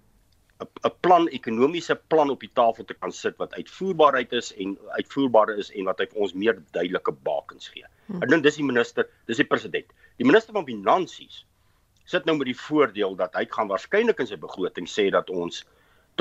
[0.88, 5.49] 'n plan ekonomiese plan op die tafel te kan sit wat uitvoerbaarheid is en uitvoerbaar
[5.60, 7.84] is en wat hy vir ons meer duidelike bakens gee.
[8.08, 8.21] Hmm.
[8.23, 9.91] Ek dink dis die minister, dis die president.
[10.21, 11.43] Die minister van finansies
[12.06, 15.63] sit nou met die voordeel dat hy gaan waarskynlik in sy begroting sê dat ons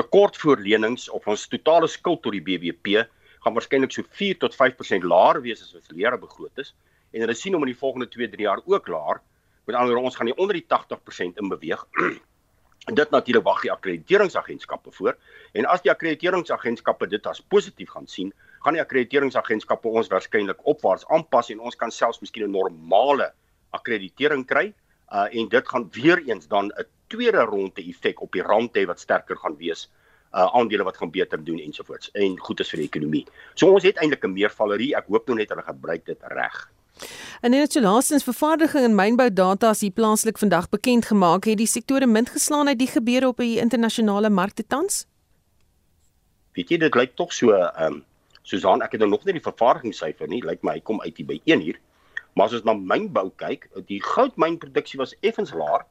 [0.01, 3.05] tekort voor lenings of ons totale skuld tot die BBP
[3.44, 6.73] gaan waarskynlik so 4 tot 5% laer wees as wat verlede begroot is
[7.12, 9.20] en hulle sien om in die volgende 2-3 jaar ook laer.
[9.66, 11.85] Met ander woorde ons gaan nie onder die 80% in beweeg
[12.85, 15.16] En dit natuurlik wag die akkrediteringsagentskappe voor.
[15.53, 18.33] En as die akkrediteringsagentskappe dit as positief gaan sien,
[18.64, 23.33] gaan die akkrediteringsagentskappe ons waarskynlik opwaarts aanpas en ons kan selfs miskien 'n normale
[23.70, 24.75] akkreditering kry.
[25.12, 28.87] Uh en dit gaan weer eens dan 'n tweede ronde effek op die rand hê
[28.87, 29.90] wat sterker gaan wees
[30.33, 33.27] uh aandele wat gaan beter doen ensovoorts en goed is vir die ekonomie.
[33.55, 34.97] So ons het eintlik 'n meervalerie.
[34.97, 36.71] Ek hoop nou net hulle gebruik dit reg.
[37.40, 41.59] En net so laastens vervaardiging en mynbou data as hier plaaslik vandag bekend gemaak het
[41.59, 45.07] die sektore min geslaan uit die gebeure op die internasionale markte tans.
[46.55, 48.05] Weet jy dit lyk tog so ehm um,
[48.45, 51.27] Susan ek het nou nog nie die vervaardigingssyfer nie lyk my hy kom uit hier
[51.27, 51.79] by 1 uur.
[52.35, 55.87] Maar as ons na mynbou kyk, die goudmynproduksie was effens laer.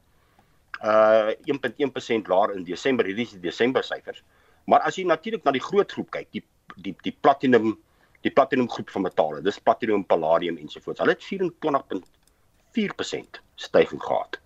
[0.84, 4.22] Uh 1.1% laer in Desember, hierdie is die Desember syfers.
[4.68, 6.44] Maar as jy natuurlik na die groot groep kyk, die
[6.84, 7.78] die die platinum
[8.24, 11.00] die platinum groep van metale, dis platinum, palladium ensovoorts.
[11.00, 14.38] Hulle het 24.4% stygings gehad.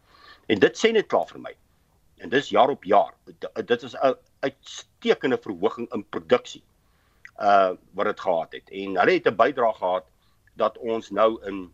[0.51, 1.55] En dit sê net klaar vir my.
[2.19, 3.15] En dis jaar op jaar.
[3.63, 6.63] Dit is 'n uitstekende verhoging in produksie
[7.39, 8.71] uh wat dit gehad het.
[8.71, 10.05] En hulle het 'n bydrae gehad
[10.57, 11.73] dat ons nou in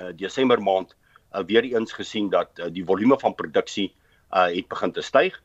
[0.00, 0.94] uh Desember maand
[1.32, 3.94] uh, weer eens gesien dat uh, die volume van produksie
[4.30, 5.42] uh het begin te styg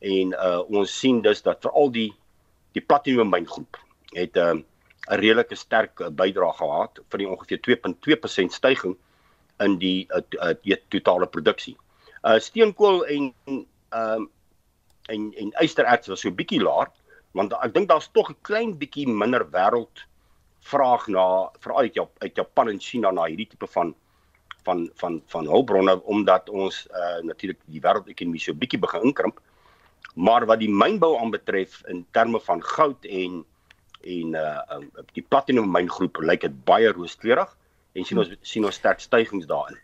[0.00, 2.12] en uh ons sien dus dat veral die
[2.72, 3.78] die platinum myngroep
[4.14, 4.64] het 'n uh,
[5.08, 8.98] 'n redelike sterk eh, bydrae gehad vir die ongeveer 2.2% stygings
[9.64, 11.76] in die uh, uh, totale produksie.
[12.22, 14.28] Uh steenkool en ehm uh,
[15.10, 16.90] en en ystererts was so bietjie laer
[17.34, 20.04] want ek dink daar's tog 'n klein bietjie minder wêreld
[20.60, 23.94] vraag na veral uit Japan, uit Japan en China na hierdie tipe van
[24.62, 29.40] van van van hulpbronne omdat ons uh natuurlik die wêreldekonomie so bietjie begin inkrimp.
[30.14, 33.44] Maar wat die mynbou aanbetref in terme van goud en
[34.00, 34.80] en uh
[35.12, 37.56] die platinum myngroep lyk dit baie rooskleurig
[37.92, 39.78] en sien ons sien ons sterk stygings daarin.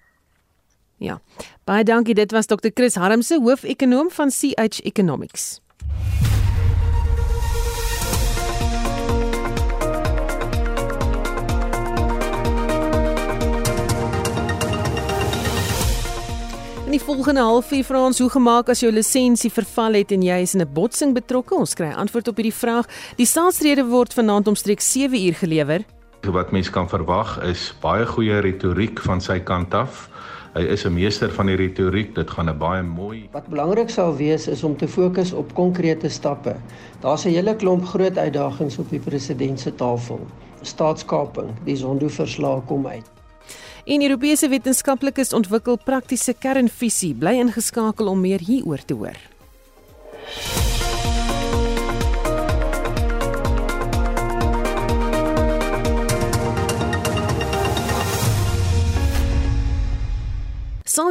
[0.99, 1.21] Ja.
[1.65, 2.15] Baie dankie.
[2.15, 2.73] Dit was Dr.
[2.75, 5.61] Chris Harmse, hoofekonoom van CH Economics.
[16.97, 20.55] Die volgende halfuur vra ons hoe gemaak as jou lisensie verval het en jy is
[20.55, 21.55] in 'n botsing betrokke.
[21.55, 22.87] Ons kry antwoord op hierdie vraag.
[23.17, 25.85] Die staatsrede word vanaand omstreeks 7 uur gelewer.
[26.23, 30.09] Wat mens kan verwag is baie goeie retoriek van sy kant af.
[30.55, 32.15] Hy is 'n meester van die retoriek.
[32.15, 33.29] Dit gaan 'n baie mooi.
[33.33, 36.57] Wat belangrik sal wees is om te fokus op konkrete stappe.
[37.01, 40.27] Daar's 'n hele klomp groot uitdagings op die president se tafel.
[40.63, 43.16] Staatskaping, die Zondo-verslag kom uit.
[43.87, 47.13] En Europese wetenskaplikes ontwikkel praktiese kernfisie.
[47.15, 49.21] Bly ingeskakel om meer hieroor te hoor.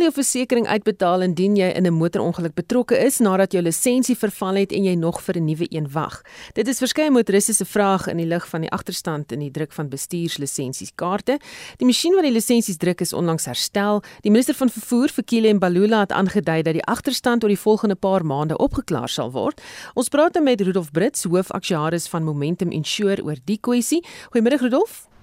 [0.05, 4.71] Jou versekerings uitbetaal indien jy in 'n motorongeluk betrokke is nadat jou lisensie verval het
[4.71, 6.21] en jy nog vir 'n nuwe een wag.
[6.53, 9.71] Dit is verskeie motoriste se vraag in die lig van die agterstand in die druk
[9.71, 11.39] van bestuurslisensiekaarte.
[11.77, 14.03] Die masjien wat die lisensies druk is onlangs herstel.
[14.21, 18.25] Die minister van vervoer, Fikile Mbalula, het aangedui dat die agterstand oor die volgende paar
[18.25, 19.61] maande opgeklaar sal word.
[19.93, 24.03] Ons praat met Rudolf Brits, hoofaktuaris van Momentum Insure oor die kwessie.
[24.31, 25.14] Goeiemôre Rudolf.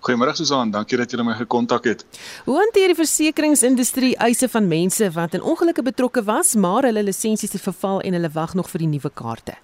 [0.00, 2.04] Goeiemôre Susan, dankie dat jy my gekontak het.
[2.46, 7.52] Hoe hanteer die versekeringsindustrie eise van mense wat in ongelukke betrokke was, maar hulle lisensies
[7.52, 9.58] het verval en hulle wag nog vir die nuwe kaarte?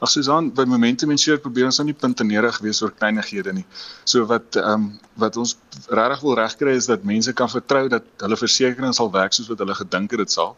[0.00, 3.66] Ag Susan, by Momentum Insure probeer ons nou nie puntenerig wees oor kleinighede nie.
[4.08, 4.86] So wat ehm um,
[5.20, 5.58] wat ons
[5.92, 9.60] regtig wil regkry is dat mense kan vertrou dat hulle versekerings sal werk soos wat
[9.60, 10.54] hulle gedink het dit sal.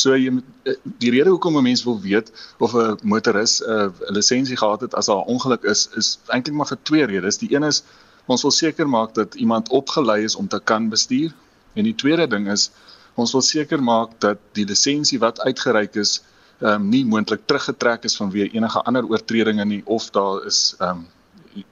[0.00, 0.30] So jy
[0.64, 4.80] eh, die rede hoekom 'n mens wil weet of 'n motoris 'n uh, lisensie gehad
[4.80, 7.38] het as daar 'n ongeluk is, is eintlik maar vir twee redes.
[7.38, 7.82] Die een is
[8.26, 11.32] ons wil seker maak dat iemand opgelei is om te kan bestuur
[11.74, 12.70] en die tweede ding is
[13.14, 16.20] ons wil seker maak dat die lisensie wat uitgereik is
[16.60, 20.90] ehm um, nie moontlik teruggetrek is vanweë enige ander oortredinge nie of daar is ehm
[20.90, 21.06] um,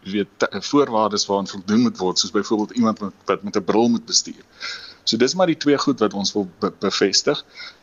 [0.03, 4.45] weet voorwaardes waaraan voldoen moet word soos byvoorbeeld iemand wat met 'n bril moet bestuur.
[5.09, 7.39] So dis maar die twee goed wat ons wil be bevestig.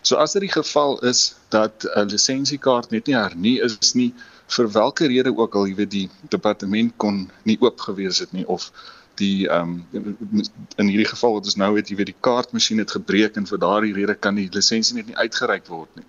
[0.05, 4.13] So as dit die geval is dat 'n lisensiekaart net nie hernie is nie
[4.57, 8.45] vir watter rede ook al, jy weet die departement kon nie oop gewees het nie
[8.45, 8.71] of
[9.15, 12.91] die ehm um, in hierdie geval wat ons nou het, jy weet die kaartmasjien het
[12.91, 16.05] gebreek en vir daardie rede kan die lisensie net nie uitgereik word nie.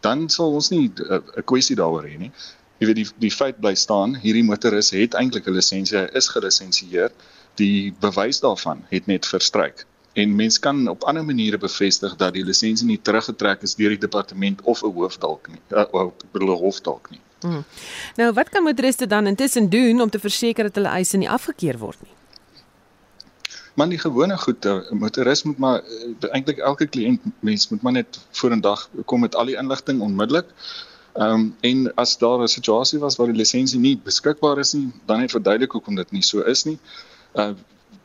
[0.00, 2.32] Dan sal ons nie eh, 'n kwessie daaroor hê nie.
[2.80, 6.28] Jy weet die die feit bly staan, hierdie motoris het eintlik 'n lisensie, hy is
[6.34, 7.14] gelisensieer.
[7.54, 12.44] Die bewys daarvan het net verstryk en mens kan op ander maniere bevestig dat die
[12.44, 17.10] lisensie nie teruggetrek is deur die departement of 'n hoofdalk nie uh, of 'n hoofdalk
[17.10, 17.20] nie.
[17.40, 17.64] Hmm.
[18.16, 21.78] Nou wat kan motoriste dan intussen doen om te verseker dat hulle eise nie afgekeur
[21.78, 22.12] word nie?
[23.74, 27.82] Man die gewone goed, 'n uh, motorist moet maar uh, eintlik elke kliënt mens moet
[27.82, 30.46] maar net voor 'n dag kom met al die inligting onmiddellik.
[31.14, 34.92] Ehm um, en as daar 'n situasie was waar die lisensie nie beskikbaar is nie,
[35.06, 36.78] dan net verduidelik hoekom dit nie so is nie.
[37.34, 37.52] Uh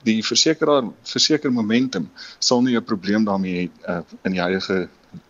[0.04, 4.88] die versekeraar verseker momentum sal nie 'n probleem daarmee hê uh, in die huidige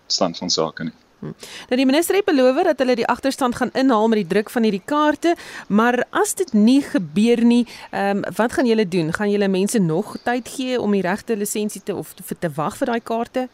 [0.08, 0.94] stand van sake nie.
[1.24, 1.32] Hm.
[1.70, 4.64] Nou die minister het beloof dat hulle die agterstand gaan inhaal met die druk van
[4.64, 5.36] hierdie kaarte,
[5.68, 9.14] maar as dit nie gebeur nie, ehm um, wat gaan julle doen?
[9.14, 12.78] Gaan julle mense nog tyd gee om die regte lisensie te of te, te wag
[12.78, 13.48] vir daai kaarte?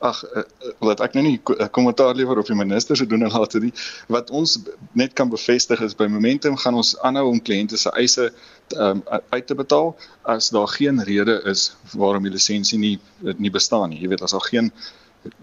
[0.00, 0.42] Ag uh,
[0.80, 3.72] wat ek nou nie 'n kommentaar lewer op die minister se doen en later nie
[4.08, 4.58] wat ons
[4.92, 8.32] net kan bevestig is by momentum gaan ons aanhou om kliënte se eise
[8.76, 12.98] um, uit te betaal as daar geen rede is waarom die lisensie nie
[13.36, 14.00] nie bestaan nie.
[14.00, 14.72] Jy weet as daar geen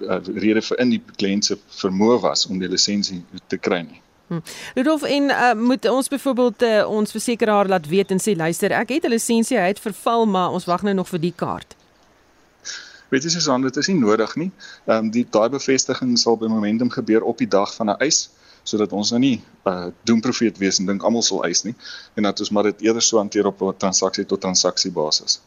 [0.01, 4.01] uh, rede vir in die kliënt se vermoë was om die lisensie te kry nie.
[4.27, 4.41] Hm.
[4.75, 8.89] Rudolf en uh, moet ons byvoorbeeld uh, ons versekeraar laat weet en sê luister ek
[8.89, 11.75] het 'n lisensie hy het verval maar ons wag nou nog vir die kaart
[13.09, 14.51] weet jy Susan, dit is nie nodig nie.
[14.85, 18.29] Ehm um, die daai bevestiging sal by momentum gebeur op die dag van 'n eis
[18.67, 21.75] sodat ons nou nie uh doemprofeet wees en dink almal sal eis nie
[22.15, 25.39] en dat ons maar dit eerder so hanteer op 'n transaksie tot transaksie basis.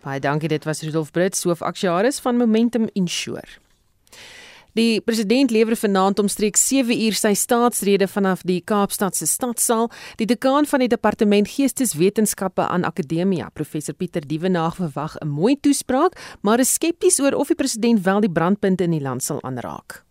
[0.00, 3.48] Baie dankie dit was Rudolf Brits hoof aktuaris van Momentum Insure.
[4.78, 9.88] Die president lewer vanaand omstreeks 7 uur sy staatsrede vanaf die Kaapstad se stadsaal.
[10.20, 16.14] Die dekaan van die departement Geesteswetenskappe aan Akademia, professor Pieter Dievenage verwag 'n mooi toespraak,
[16.42, 20.04] maar is skepties oor of die president wel die brandpunte in die land sal aanraak.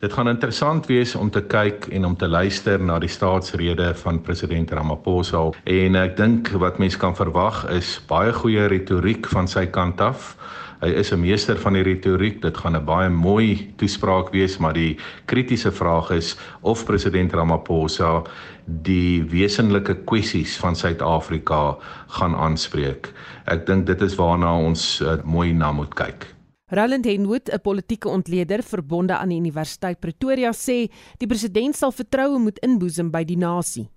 [0.00, 4.20] Dit gaan interessant wees om te kyk en om te luister na die staatsrede van
[4.20, 9.66] president Ramaphosa en ek dink wat mense kan verwag is baie goeie retoriek van sy
[9.66, 10.36] kant af.
[10.80, 12.40] Hy is 'n meester van die retoriek.
[12.42, 18.22] Dit gaan 'n baie mooi toespraak wees, maar die kritiese vraag is of president Ramaphosa
[18.64, 21.76] die wesenlike kwessies van Suid-Afrika
[22.08, 23.12] gaan aanspreek.
[23.46, 26.34] Ek dink dit is waarna ons uh, mooi na moet kyk.
[26.70, 30.88] Roland Henwood, 'n politieke ontleder verbonde aan die Universiteit Pretoria, sê
[31.18, 33.90] die president sal vertroue moet inboesem by die nasie.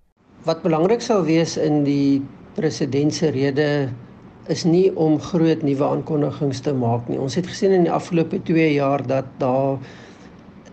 [0.44, 2.22] Wat belangrik sou wees in die
[2.56, 3.90] president se rede
[4.48, 7.20] is nie om groot nuwe aankondigings te maak nie.
[7.20, 9.78] Ons het gesien in die afgelope 2 jaar dat daar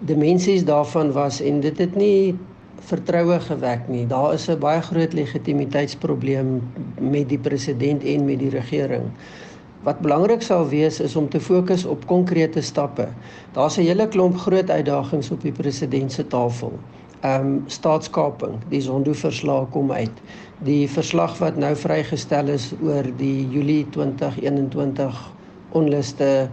[0.00, 2.34] dimensies daarvan was en dit het nie
[2.90, 4.06] vertroue gewek nie.
[4.06, 6.62] Daar is 'n baie groot legitimiteitsprobleem
[6.98, 9.10] met die president en met die regering.
[9.82, 13.08] Wat belangrik sal wees is om te fokus op konkrete stappe.
[13.52, 16.72] Daar's 'n hele klomp groot uitdagings op die president se tafel.
[17.20, 20.20] Ehm um, staatskaping, die Zondo-verslag kom uit
[20.66, 25.20] die verslag wat nou vrygestel is oor die Julie 2021
[25.76, 26.48] onluste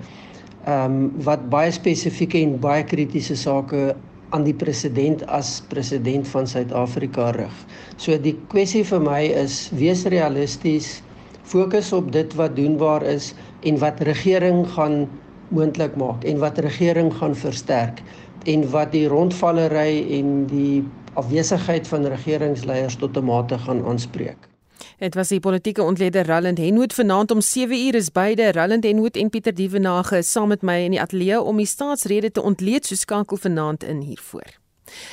[0.67, 3.95] ehm um, wat baie spesifieke en baie kritiese sake
[4.35, 7.53] aan die president as president van Suid-Afrika rig.
[7.95, 10.97] So die kwessie vir my is wees realisties,
[11.47, 13.31] fokus op dit wat doenbaar is
[13.63, 15.05] en wat regering gaan
[15.55, 18.03] moontlik maak en wat regering gaan versterk
[18.47, 20.83] en wat die rondvallery en die
[21.17, 24.37] afwesigheid van regeringsleiers tot 'n mate gaan aanspreek.
[24.97, 29.17] Dit was die politieke ontleder Roland Henwood vanaand om 7 uur is beide Roland Henwood
[29.17, 32.95] en Pieter Dievenage saam met my in die ateljee om die staatsrede te ontleed so
[32.95, 34.57] skakel vanaand in hiervoor.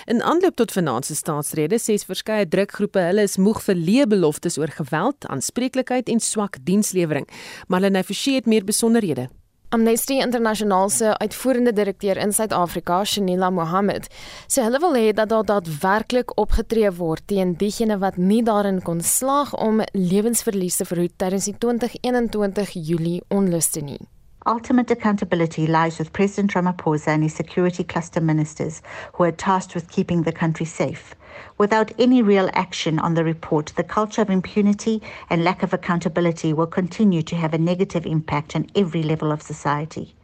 [0.04, 4.58] In aanloop tot vanaand se staatsrede sê verskeie drukgroepe hulle is moeg vir leë beloftes
[4.58, 7.28] oor geweld, aanspreeklikheid en swak dienslewering.
[7.68, 9.28] Marlene Forsie het meer besonderhede.
[9.68, 14.06] Amnesty International se uitvoerende direkteur in Suid-Afrika, Shanila Mohammed,
[14.46, 19.00] sê hulle wil hê dat daar daadwerklik opgetree word teen diegene wat nie daarin kon
[19.00, 24.00] slaag om lewensverlies te verhoed tydens die 2021 Julie onluste nie.
[24.46, 28.82] Ultimate accountability lies with President Ramaphosa and his security cluster ministers
[29.14, 31.16] who are tasked with keeping the country safe.
[31.58, 36.52] Without any real action on the report, the culture of impunity and lack of accountability
[36.52, 40.14] will continue to have a negative impact on every level of society.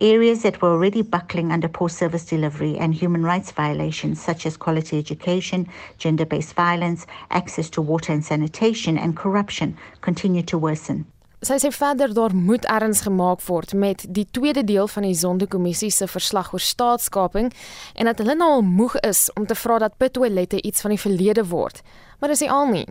[0.00, 4.56] Areas that were already buckling under poor service delivery and human rights violations, such as
[4.56, 5.68] quality education,
[5.98, 11.06] gender based violence, access to water and sanitation, and corruption, continue to worsen.
[11.42, 15.90] Sy sê verder daar moet erns gemaak word met die tweede deel van die Sondekommissie
[15.90, 17.48] se verslag oor staatskaping
[17.98, 21.00] en dat hulle nou al moeg is om te vra dat pittoilette iets van die
[21.02, 21.82] verlede word.
[22.20, 22.86] Maar dis al nie.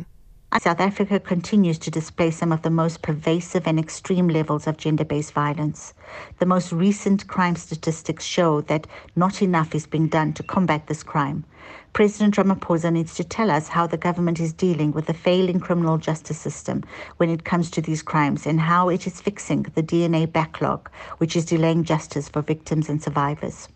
[0.60, 5.06] South Africa continues to display some of the most pervasive and extreme levels of gender
[5.06, 5.94] based violence.
[6.40, 8.86] The most recent crime statistics show that
[9.16, 11.46] not enough is being done to combat this crime.
[11.94, 15.98] President Ramaphosa needs to tell us how the government is dealing with the failing criminal
[15.98, 16.84] justice system
[17.18, 21.36] when it comes to these crimes and how it is fixing the DNA backlog, which
[21.36, 23.68] is delaying justice for victims and survivors.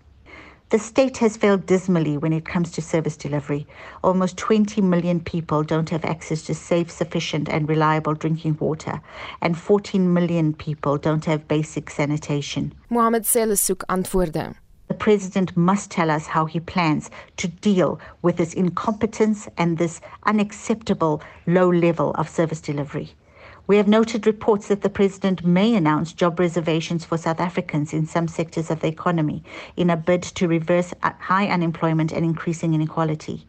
[0.70, 3.68] The state has failed dismally when it comes to service delivery.
[4.03, 9.01] Almost 20 million people don't have access to safe, sufficient, and reliable drinking water,
[9.41, 12.74] and 14 million people don't have basic sanitation.
[12.89, 14.55] Mohammed Selasuk antwoordde.
[14.88, 19.99] The president must tell us how he plans to deal with this incompetence and this
[20.23, 23.13] unacceptable low level of service delivery.
[23.67, 28.05] We have noted reports that the president may announce job reservations for South Africans in
[28.05, 29.43] some sectors of the economy
[29.75, 33.47] in a bid to reverse high unemployment and increasing inequality.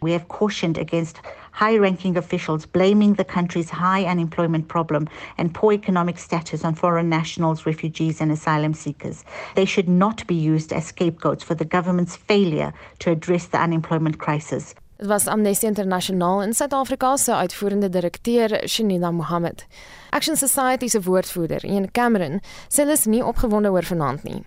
[0.00, 1.20] We have cautioned against
[1.58, 7.08] high ranking officials blaming the country's high unemployment problem and poor economic status on foreign
[7.08, 9.24] nationals, refugees, and asylum seekers.
[9.56, 14.18] They should not be used as scapegoats for the government's failure to address the unemployment
[14.18, 14.74] crisis.
[14.98, 19.64] Dit was Amnesty International in Suid-Afrika se uitvoerende direkteur, Shanina Mohammed.
[20.10, 24.42] Action Society se woordvoerder, Ian Cameron, sê hulle is nie opgewonde oor vanaand nie.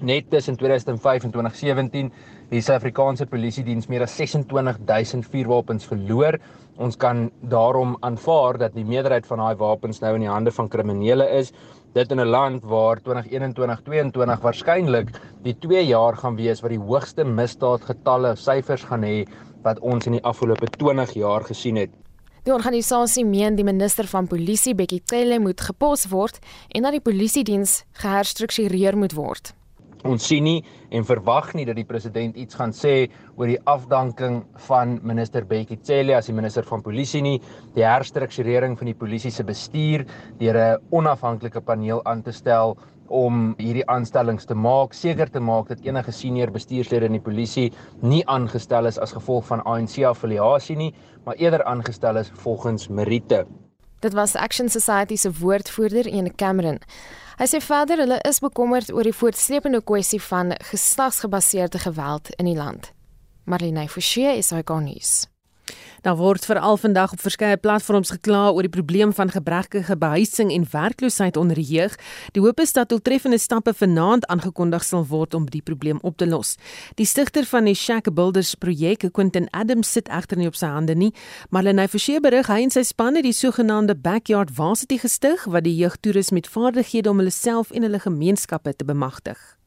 [0.00, 2.12] Net tussen 2005 en 2017
[2.50, 6.38] die Suid-Afrikaanse Polisie diens meer as 26000 vuurwapens verloor.
[6.82, 10.70] Ons kan daarom aanvaar dat die meerderheid van daai wapens nou in die hande van
[10.72, 11.52] kriminele is.
[11.94, 15.08] Dit in 'n land waar 2021-22 waarskynlik
[15.42, 19.26] die 2 jaar gaan wees wat die hoogste misdaadgetalle syfers gaan hê
[19.62, 21.90] wat ons in die afgelope 20 jaar gesien het.
[22.44, 26.38] Die organisasie meen die minister van polisie Bekkie Cele moet gepos word
[26.68, 29.59] en dat die polisie diens geherstruktureer moet word.
[30.08, 30.60] Ons sien nie
[30.96, 35.76] en verwag nie dat die president iets gaan sê oor die afdanking van minister Bekkie
[35.84, 37.36] Cele as die minister van polisie nie,
[37.74, 40.06] die herstrukturering van die polisie se bestuur
[40.40, 42.78] deur 'n onafhanklike paneel aan te stel
[43.10, 47.72] om hierdie aanstellings te maak, seker te maak dat enige senior bestuurslede in die polisie
[48.02, 50.94] nie aangestel is as gevolg van ANC affiliasie nie,
[51.26, 53.44] maar eerder aangestel is volgens meriete.
[54.00, 56.78] Dit was Action Society se woordvoerder, Ian Cameron.
[57.36, 62.56] Hy sê verder hulle is bekommerd oor die voortsleepende kwessie van geslagsgebaseerde geweld in die
[62.56, 62.92] land.
[63.44, 65.26] Marlene Forsie is hy gonies.
[66.02, 70.66] Daar word veral vandag op verskeie platforms gekla oor die probleem van gebrekkige behuising en
[70.70, 71.96] werkloosheid onder die jeug.
[72.32, 76.26] Die hoop is dat doeltreffende stappe vanaand aangekondig sal word om die probleem op te
[76.26, 76.56] los.
[76.94, 80.94] Die stigter van die Shack Builders projek, Quentin Adams, sit egter nie op sy hande
[80.94, 81.12] nie,
[81.50, 85.64] maar hy verseker berig hy en sy span het die sogenaamde Backyard Varsity gestig wat
[85.64, 89.59] die jeugtoerus met vaardighede om hulle self en hulle gemeenskappe te bemagtig.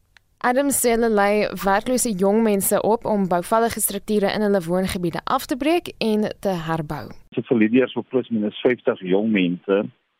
[0.44, 5.56] Adam hulle lei werklose jong mense op om bouvallige strukture in hulle woongebiede af te
[5.58, 7.06] breek en te herbou.
[7.32, 9.78] Dit vir leerders op plus minus 50 jong mense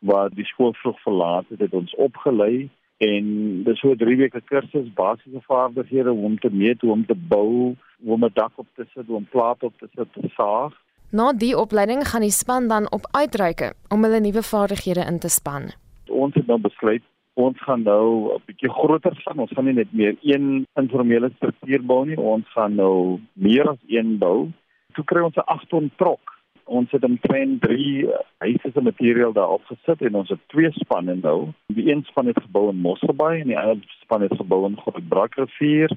[0.08, 2.70] wat die skool vroeg verlaat het, het ons opgelei
[3.04, 3.28] en
[3.68, 7.76] dis so 'n 3 weke kursus basiese vaardighede om te meet hoe om te bou,
[8.00, 10.72] hoe om 'n dak op te sit, hoe om plate op te sit, te saag.
[11.10, 15.28] Na die opleiding gaan die span dan op uitreike om hulle nuwe vaardighede in te
[15.28, 15.62] span.
[16.08, 17.02] Ons het nou besluit
[17.34, 19.38] ons gaan nou 'n bietjie groter gaan.
[19.38, 23.82] Ons gaan nie net meer een informele struktuur bou nie, ons gaan nou meer as
[23.86, 24.50] een bou.
[24.94, 28.08] Toe kry ons 'n 8 ton trok Ons het omtrent 3
[28.38, 31.52] huise se materiaal daar opgesit en ons het twee spanne nou.
[31.66, 35.92] Die een span het gebou in Mosselbaai en die ander span het gebou in Grootbrakrivier.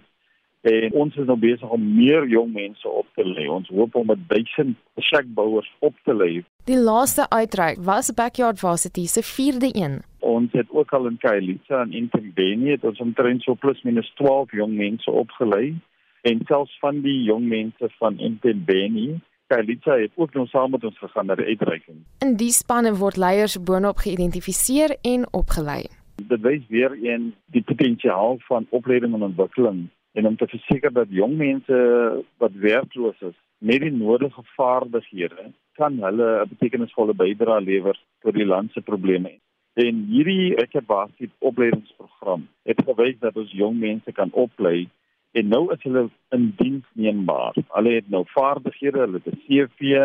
[0.68, 3.48] En ons is nou besig om meer jong mense op te lei.
[3.48, 6.44] Ons hoop om 1000 shackbouers op te lei.
[6.68, 10.02] Die laaste uitreik was Backyard Varsity se 4de een.
[10.28, 14.10] Ons het ook al in Kailicha en in Tembeni het ons omtrent so plus minus
[14.20, 15.76] 12 jong mense opgelei
[16.28, 20.98] en selfs van die jong mense van Intembeni Kailicha het ook nou saam met ons
[21.00, 22.02] gegaan na die uitreiking.
[22.26, 25.86] In die spanne word leiers boonop geïdentifiseer en opgelei.
[26.20, 29.86] Dit wys weer een die potensiaal van opleiding en ontwikkeling
[30.20, 31.78] en om te verseker dat jong mense
[32.44, 38.46] wat werkloos is met die nodige vaardighede kan hulle 'n betekenisvolle bydrae lewer tot die
[38.46, 39.38] land se probleme.
[39.78, 44.88] En hierdie ek het basies opleidingsprogram het gewys dat ons jong mense kan oplei
[45.38, 47.60] en nou is hulle in diens neembaar.
[47.76, 50.00] Hulle het nou vaardighede, hulle het 'n CV,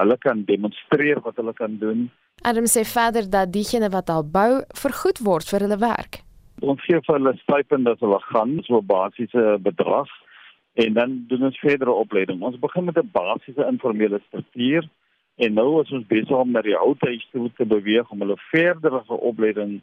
[0.00, 2.10] hulle kan demonstreer wat hulle kan doen.
[2.42, 6.22] Adam sê verder dat diegene wat al bou vergoed word vir hulle werk.
[6.60, 10.10] Ons gee vir hulle stipend as hulle gaan, so 'n basiese bedrag
[10.74, 12.42] en dan doen ons verdere opleiding.
[12.42, 14.88] Ons begin met 'n basiese informele struktuur
[15.36, 18.36] en nou is ons besig om na die ou huis toe te beweeg om hulle
[18.50, 19.80] verdere opleiding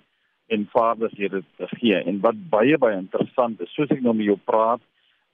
[0.49, 1.97] en vaardighede te gee.
[1.97, 4.81] En wat baie baie interessant is, soos ek nou met jou praat,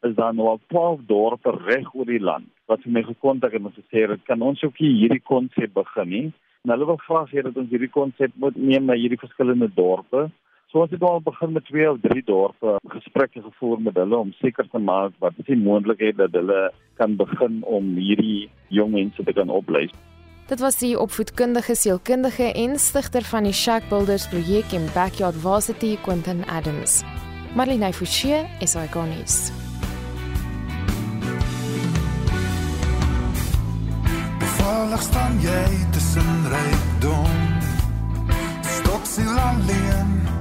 [0.06, 3.64] is daar nou al 12 dorpe reg oor die land wat vir my gekontak het
[3.64, 6.26] en gesê het, kan ons ook hierdie konsep begin nie?
[6.66, 10.28] En hulle wil graag hê dat ons hierdie konsep moet neem na hierdie verskillende dorpe.
[10.76, 14.34] So ons het al begin met twee of drie dorpe gesprekke gevoer met hulle om
[14.42, 16.58] seker te maak wat is die moontlikheid dat hulle
[17.00, 19.86] kan begin om hierdie jong mense te kan oplei.
[20.52, 25.96] Dit was die opvoedkundige sielkundige en stigter van die Shack Builders projek in Backyard Varsity
[26.04, 27.06] Quentin Adams.
[27.56, 29.40] Marlene Forsie is ikonies.
[34.44, 35.66] Bevallig staan jy
[35.96, 37.44] tussen rykdom.
[38.76, 40.35] Stoksiel alleen.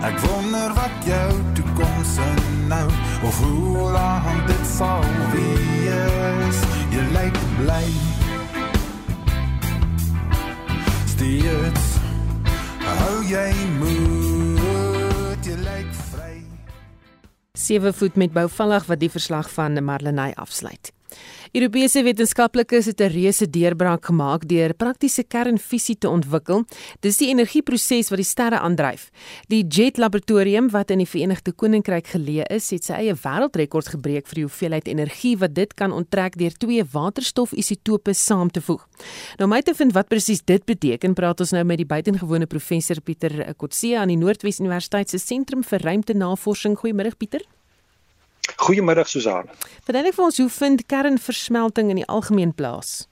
[0.00, 2.86] Ek wonder wat jou toekoms inhou
[3.28, 6.60] of hoe lank dit sal wees.
[6.90, 7.84] Jy lyk bly
[11.12, 11.90] Steeds
[13.00, 16.38] hou jy moet jy lyk vry.
[17.58, 20.92] Sewe voet met bouvallig wat die verslag van Marlenae afsluit.
[21.50, 26.64] Europese wetenskaplikes het 'n reuse deurbraak gemaak deur praktiese kernfisie te ontwikkel.
[27.00, 29.10] Dis die energieproses wat die sterre aandryf.
[29.48, 34.26] Die JET laboratorium wat in die Verenigde Koninkryk geleë is, het sy eie wêreldrekord gebreek
[34.28, 38.86] vir die hoeveelheid energie wat dit kan onttrek deur twee waterstofisotope saam te voeg.
[39.38, 42.46] Nou om uit te vind wat presies dit beteken, praat ons nou met die buitengewone
[42.46, 46.78] professor Pieter Kotse aan die Noordwes Universiteit se Sentrum vir Ruimtenavorsing.
[46.78, 47.40] Goeiemôre Pieter.
[48.56, 49.48] Goeiemiddag Susan.
[49.84, 53.09] Verduidelik vir ons hoe vind kernversmelting in die algemeen plaas?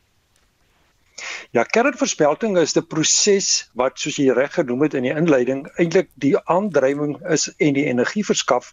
[1.56, 6.10] Ja, kernversmelting is 'n proses wat soos jy reg genoem het in die inleiding eintlik
[6.14, 8.72] die aandrywing is en die energie verskaf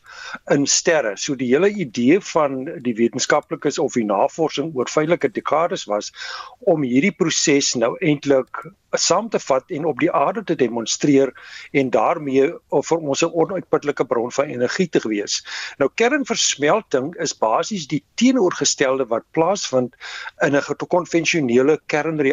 [0.51, 1.15] in sterre.
[1.17, 6.11] So die hele idee van die wetenskaplikes of die navorsing oor veilike dekades was
[6.59, 8.65] om hierdie proses nou eintlik
[8.97, 11.31] saam te vat en op die aarde te demonstreer
[11.71, 15.43] en daarmee vir ons 'n onuitputlike bron van energie te wees.
[15.77, 19.95] Nou kernversmelting is basies die teenoorgestelde wat plaasvind
[20.41, 21.79] in 'n konvensionele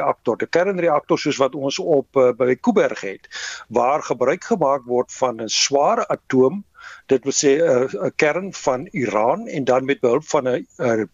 [0.03, 0.37] kernreaktor.
[0.43, 3.29] 'n Kernreaktor soos wat ons op uh, by Kuiberg het,
[3.69, 6.65] waar gebruik gemaak word van 'n swaar atoom
[7.07, 10.67] dit wil sê 'n uh, 'n kern van uran en dan met behulp van 'n
[10.79, 11.05] uh,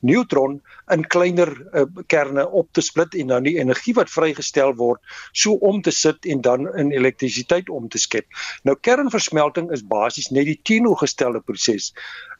[0.00, 5.00] neutron in kleiner uh, kerne op te split en dan die energie wat vrygestel word
[5.32, 8.26] so om te sit en dan in elektrisiteit om te skep.
[8.62, 11.92] Nou kernversmelting is basies net die teenoorgestelde proses.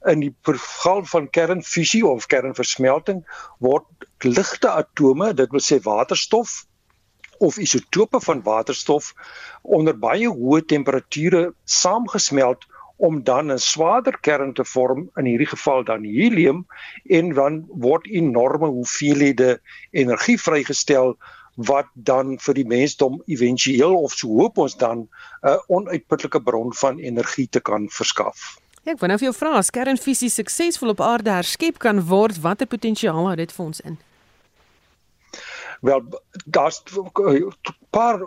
[0.06, 3.24] In die geval van kernfusie of kernversmelting
[3.58, 3.84] word
[4.24, 6.64] ligte atome, dit wil sê waterstof
[7.38, 9.12] of isotope van waterstof
[9.62, 12.66] onder baie hoë temperature saamgesmelt
[12.98, 16.66] om dan 'n swaarder kern te vorm in hierdie geval dan helium
[17.06, 21.16] en dan word enorme hoeveelhede energie vrygestel
[21.54, 25.08] wat dan vir die mensdom éventueel of so hoop ons dan
[25.42, 28.58] 'n onuitputlike bron van energie te kan verskaf.
[28.82, 32.40] Ja, ek wou nou vir jou vra, as kernfisie suksesvol op aarde herskep kan word,
[32.40, 33.98] watter potensiaal het dit vir ons in?
[35.80, 36.02] Wel
[36.46, 37.52] daar's 'n
[37.90, 38.20] paar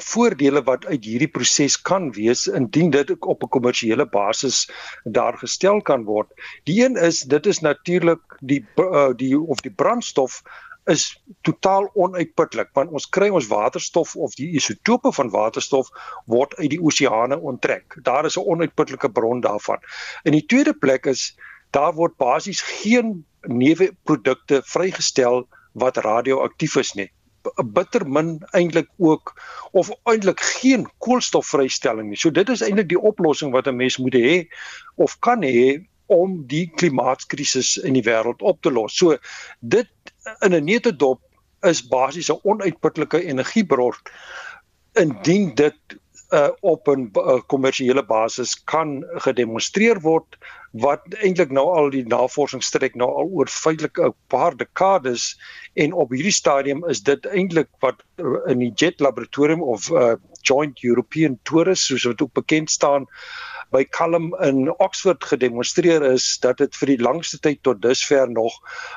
[0.00, 4.70] voordele wat uit hierdie proses kan wees indien dit op 'n kommersiële basis
[5.04, 6.28] daar gestel kan word.
[6.64, 10.42] Die een is dit is natuurlik die uh, die of die brandstof
[10.84, 15.90] is totaal onuitputlik want ons kry ons waterstof of die isotope van waterstof
[16.24, 17.96] word uit die oseane onttrek.
[18.02, 19.78] Daar is 'n onuitputlike bron daarvan.
[20.22, 21.36] In die tweede plek is
[21.70, 27.10] daar word basies geen neuweprodukte vrygestel wat radioaktief is nie
[27.74, 29.32] bitter min eintlik ook
[29.72, 32.18] of eintlik geen koolstofvrystelling nie.
[32.18, 34.48] So dit is eintlik die oplossing wat 'n mens moet hê
[34.96, 38.96] of kan hê om die klimaatkrisis in die wêreld op te los.
[38.96, 39.16] So
[39.60, 39.88] dit
[40.40, 41.20] in 'n neutedop
[41.62, 43.94] is basies 'n onuitputlike energiebron
[44.92, 45.78] indien dit
[46.30, 47.10] uh, op 'n
[47.46, 50.36] kommersiële uh, basis kan gedemonstreer word
[50.70, 55.36] wat eintlik nou al die navorsing strek nou al oor feitelik 'n paar dekades
[55.74, 60.14] en op hierdie stadium is dit eintlik wat uh, in die Jet laboratorium of uh,
[60.42, 63.06] Joint European Tourist soos wat ook bekend staan
[63.70, 68.54] by Callum in Oxford gedemonstreer is dat dit vir die langste tyd tot dusver nog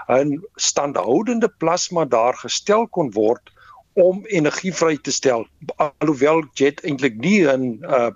[0.09, 3.52] 'n standhoudende plasma daar gestel kon word
[3.93, 8.11] om energie vry te stel alhoewel jet eintlik nie 'n uh,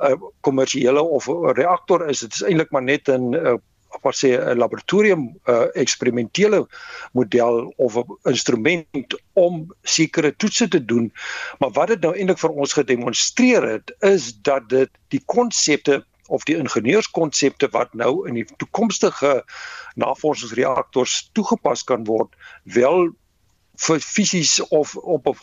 [0.00, 2.20] uh kommersiële of 'n reaktor is.
[2.20, 3.58] Dit is eintlik maar net 'n uh,
[4.02, 6.66] wat sê 'n laboratorium uh, eksperimentele
[7.12, 11.12] model of 'n instrument om sekere toetse te doen.
[11.58, 16.44] Maar wat dit nou eintlik vir ons gedemonstreer het is dat dit die konsepte of
[16.44, 19.44] die ingenieurskonsepte wat nou in die toekomstige
[19.94, 23.10] navorsingsreaktors toegepas kan word wel
[23.86, 25.38] vir fisies of op op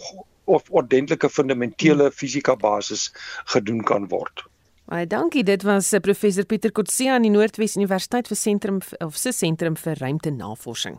[0.47, 2.15] of ordentlike fundamentele hmm.
[2.15, 3.09] fisika basis
[3.45, 4.45] gedoen kan word.
[4.88, 5.43] Baie dankie.
[5.43, 9.75] Dit was eh, professor Pieter Kotse aan die Noordwes Universiteit vir sentrum of se sentrum
[9.75, 10.95] vir ruimtenavorsing.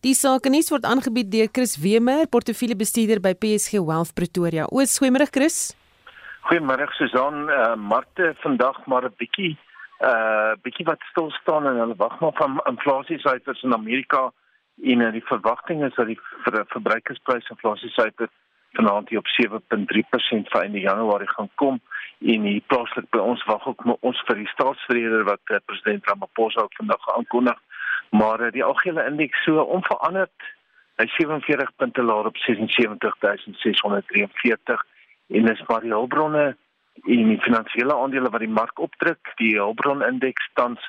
[0.00, 4.64] Die sake nuus word aangebied deur Chris Wemer, portefeuljebestuurder by PSG Wealth Pretoria.
[4.72, 5.74] O, swemmerig Chris.
[6.48, 9.58] Goeiemôre Susan, uh, Marte vandag maar 'n bietjie
[10.00, 14.30] uh bietjie wat stil staan en hulle wag maar van inflasiesyfers in Amerika
[14.82, 18.28] en uh, die verwagting is dat die ver, verbruikersprysinflasie syfer
[18.72, 21.80] vanaand hier op 7.3% vir einde Januarie gaan kom.
[22.20, 26.60] En hier plaaslik by ons wag ook ons vir die staatsvrede wat uh, president Ramaphosa
[26.62, 27.58] ook vandag aankondig.
[28.10, 30.38] Maar uh, die algehele indeks so onveranderd.
[31.00, 34.80] Hy 47 punte laer op 76643
[35.30, 36.56] en dis maar die hulpbronne
[37.08, 40.80] en die finansiële aandele wat die mark opdruk die hulpbron indeks tans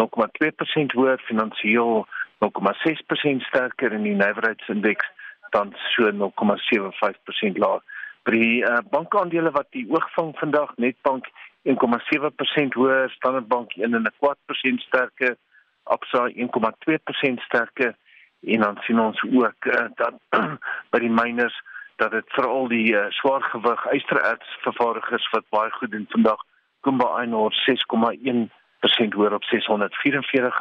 [0.00, 2.06] 0,2% hoër finansiëel
[2.44, 5.06] 0,6% sterker en die nywerheidsindeks
[5.50, 7.82] dan so 0,75% laer.
[8.22, 11.28] By uh, bankaandele wat die oog vang vandag, Netbank
[11.68, 15.36] 1,7% hoër, Standard Bank 1,4% sterker,
[15.82, 17.96] Absa 1,2% sterker
[18.40, 20.16] en dan sien ons ook uh, dat
[20.92, 21.56] by die miners
[22.00, 26.44] dat dit veral die uh, swaargewig ystererts vervaardigers wat baie goed doen vandag
[26.80, 30.60] Kumba Iron Ore 6,1% hoër op 644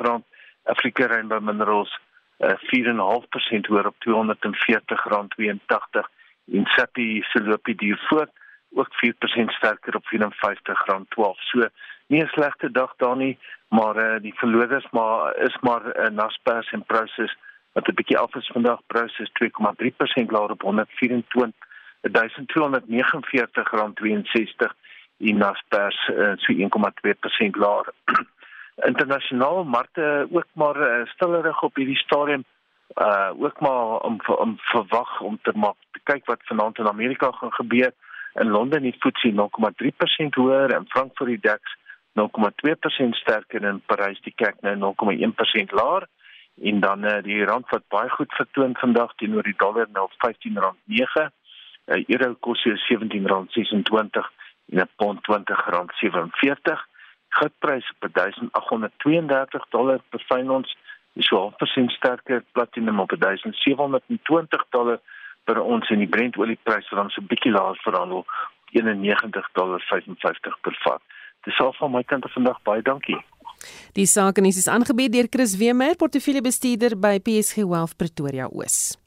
[0.69, 1.99] rand Afrika Rainbow Minerals
[2.37, 4.05] uh, 4.5% hoër op R240.82
[6.51, 8.31] en Sappi Silopi die voort
[8.73, 8.89] ook 4%
[9.45, 10.11] sterker op R54.12.
[11.49, 11.67] So
[12.07, 13.37] nie 'n slegte dag daar nie,
[13.69, 17.37] maar uh, die verloders maar is maar uh, Naspers en Prosus
[17.73, 21.53] wat 'n bietjie af is vandag Prosus 2,3% laer op 124
[22.01, 22.11] 1249.62
[25.17, 26.57] en Naspers uh, so 1,2%
[27.51, 27.93] laer.
[28.85, 32.43] Internasionaal markte ook maar uh, stillerig op hierdie stadium
[32.95, 37.31] uh ook maar om om verwag om te maak te kyk wat vanaand in Amerika
[37.31, 37.91] gaan gebeur.
[38.33, 41.61] In Londen die FTSE 0,3% hoër en Frankfurt die DAX
[42.13, 46.07] 0,2% sterker en Parys die CAC nou 0,1% laer.
[46.61, 50.13] En dan uh, die rand wat baie goed vertoon vandag teenoor die dollar nou op
[50.13, 51.29] R15.9
[51.89, 54.31] 'n euro kos hier R17.26
[54.69, 56.98] en 'n pond R20.47
[57.29, 60.77] goudprys op 1832 dollar per fyn ons
[61.13, 64.99] is so 0.5% sterker platinum op 1720 dollar
[65.43, 68.25] per ons en die Brent oliepryse dan so bietjie laer verhandel
[68.71, 71.01] 91 dollar 55 per vat.
[71.47, 73.17] Dis al van my kant af vandag baie dankie.
[73.97, 78.97] Die sake is aangebied deur Chris Wemer, portefeuljebestuurder by PSG Wealth Pretoria Oos.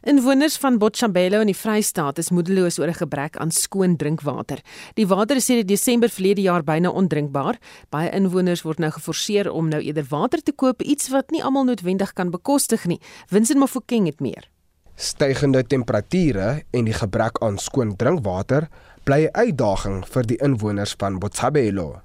[0.00, 4.60] Inwoners van Botshabelo in die Vrystaat is moedeloos oor 'n gebrek aan skoon drinkwater.
[4.94, 7.58] Die water is sedert Desember verlede jaar byna ondrinkbaar.
[7.90, 11.64] Baie inwoners word nou geforseer om nou eerder water te koop, iets wat nie almal
[11.64, 13.00] noodwendig kan bekostig nie.
[13.28, 14.48] Winsin Mofokeng het meer.
[14.96, 18.68] Stygende temperature en die gebrek aan skoon drinkwater
[19.04, 22.00] bly 'n uitdaging vir die inwoners van Botshabelo.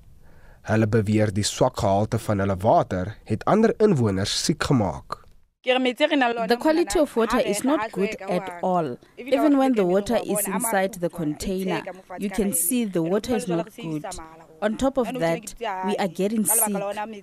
[0.62, 5.25] Hulle beweer die swak gehalte van hulle water het ander inwoners siek gemaak.
[5.66, 9.00] The quality of water is not good at all.
[9.18, 11.82] Even when the water is inside the container,
[12.20, 14.06] you can see the water is not good.
[14.62, 15.54] On top of that,
[15.86, 16.74] we are getting sick.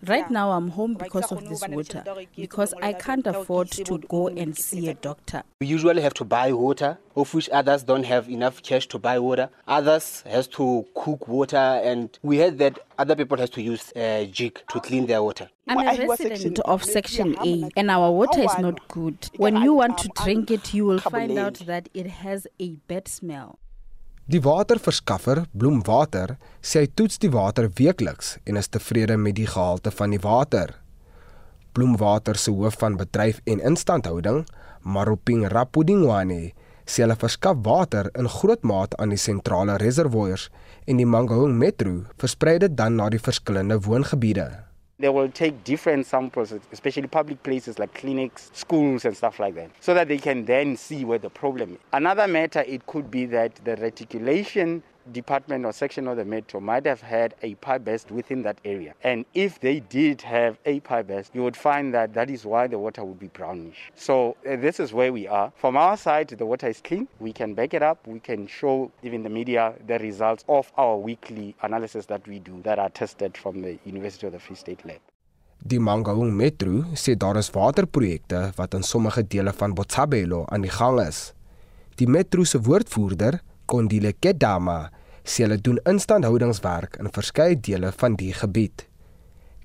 [0.06, 2.04] Right now, I'm home because of this water,
[2.36, 5.42] because I can't afford to go and see a doctor.
[5.60, 9.18] We usually have to buy water, of which others don't have enough cash to buy
[9.18, 9.48] water.
[9.66, 14.28] Others has to cook water, and we heard that other people has to use a
[14.30, 15.48] jig to clean their water.
[15.68, 19.30] I'm a resident of Section A, and our water is not good.
[19.36, 23.08] When you want to drink it, you will find out that it has a bad
[23.08, 23.58] smell.
[24.32, 29.92] Die waterverskaffer, Bloemwater, sê hy toets die water weekliks en is tevrede met die gehalte
[29.92, 30.72] van die water.
[31.76, 34.46] Bloemwater se hoof van bedryf en instandhouding,
[34.88, 36.54] Maroping Rapudingwane,
[36.88, 40.48] sê hulle verskaf water in groot maat aan die sentrale reservoirs
[40.88, 44.48] en die Mangaung Metro versprei dit dan na die verskillende woongebiede.
[45.02, 49.70] They will take different samples, especially public places like clinics, schools, and stuff like that,
[49.80, 51.78] so that they can then see where the problem is.
[51.92, 54.80] Another matter, it could be that the reticulation
[55.12, 58.94] department or section of the metro might have had a pipe burst within that area.
[59.02, 62.66] And if they did have a pipe burst, you would find that that is why
[62.66, 63.90] the water would be brownish.
[63.94, 65.52] So uh, this is where we are.
[65.56, 67.08] From our side, the water is clean.
[67.18, 68.06] We can back it up.
[68.06, 72.60] We can show even the media the results of our weekly analysis that we do
[72.62, 75.00] that are tested from the University of the Free State Lab.
[75.64, 80.70] Die Mangaung Metro sê daar is waterprojekte wat in sommige dele van Botshabelo aan die
[80.70, 81.32] gang is.
[81.94, 84.90] Die metro se woordvoerder, Kondile Kedama
[85.24, 88.86] sê hulle doen instandhoudingswerk in verskeie dele van die gebied.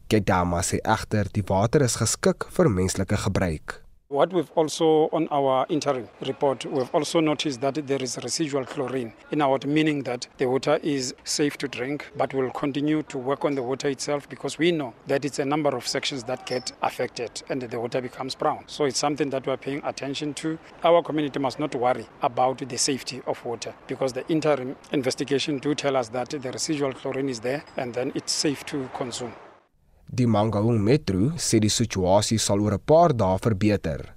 [0.08, 3.82] Kedama sê egter die water is geskik vir menslike gebruik.
[4.10, 9.12] What we've also on our interim report, we've also noticed that there is residual chlorine
[9.32, 13.18] in our water, meaning that the water is safe to drink, but we'll continue to
[13.18, 16.46] work on the water itself because we know that it's a number of sections that
[16.46, 18.64] get affected and the water becomes brown.
[18.68, 20.58] So it's something that we're paying attention to.
[20.86, 25.76] Our community must not worry about the safety of water because the interim investigation do
[25.76, 29.34] tell us that the residual chlorine is there and then it's safe to consume.
[30.08, 34.16] Die Mangaung Metro sê die situasie sal oor 'n paar dae verbeter.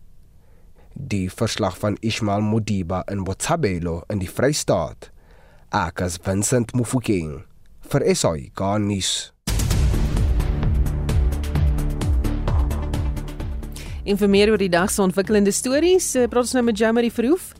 [0.94, 5.10] Die verslag van Ismail Modiba in Botshabelo in die Vrystaat.
[5.72, 7.42] Ek as Vincent Mufokeng
[7.90, 9.32] vir SAI Garnis.
[14.04, 16.12] Informeer oor die dag se ontwikkelende stories.
[16.30, 17.59] Praat ons nou met Jamie Verhoef.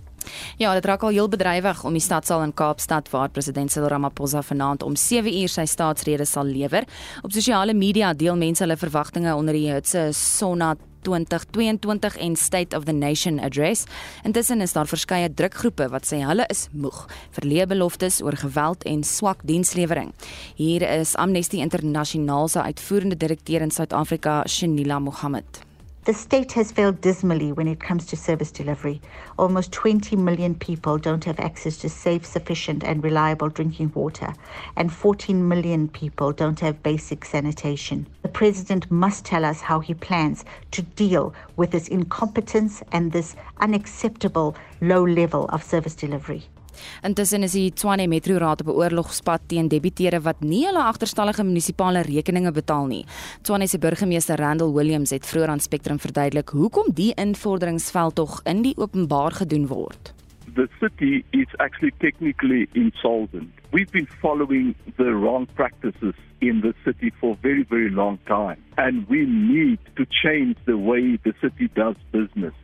[0.59, 4.43] Ja, dit raak al heel bedrywig om die stadsaal in Kaapstad waar president Cyril Ramaphosa
[4.43, 6.87] vanaand om 7 uur sy staatsrede sal lewer.
[7.23, 12.85] Op sosiale media deel mense hulle verwagtinge onder die hitse Sonna 2022 en State of
[12.85, 13.85] the Nation Address.
[14.23, 17.07] Intussen is daar verskeie drukgroepe wat sê hulle is moeg
[17.39, 20.13] vir leebeloftes oor geweld en swak dienslewering.
[20.61, 25.70] Hier is Amnesty Internasionaal se uitvoerende direkteur in Suid-Afrika, Shanila Mohammed.
[26.07, 29.03] The state has failed dismally when it comes to service delivery.
[29.39, 34.33] Almost 20 million people don't have access to safe, sufficient, and reliable drinking water,
[34.77, 38.07] and 14 million people don't have basic sanitation.
[38.23, 43.37] The president must tell us how he plans to deal with this incompetence and this
[43.59, 46.45] unacceptable low level of service delivery.
[47.03, 51.45] Intussen is die Tshwane Metro Raad op 'n oorlogspad teen debiteure wat nie hulle agterstallige
[51.45, 53.05] munisipale rekeninge betaal nie.
[53.43, 58.75] Tshwane se burgemeester Randall Williams het vroeër aan Spectrum verduidelik hoekom die invorderingsveldtog in die
[58.77, 60.15] openbaar gedoen word.
[60.55, 63.51] The city is actually technically insolvent.
[63.73, 68.57] We've been following the wrong practices in the city for a very, very long time.
[68.77, 72.55] And we need to change the way the city does business.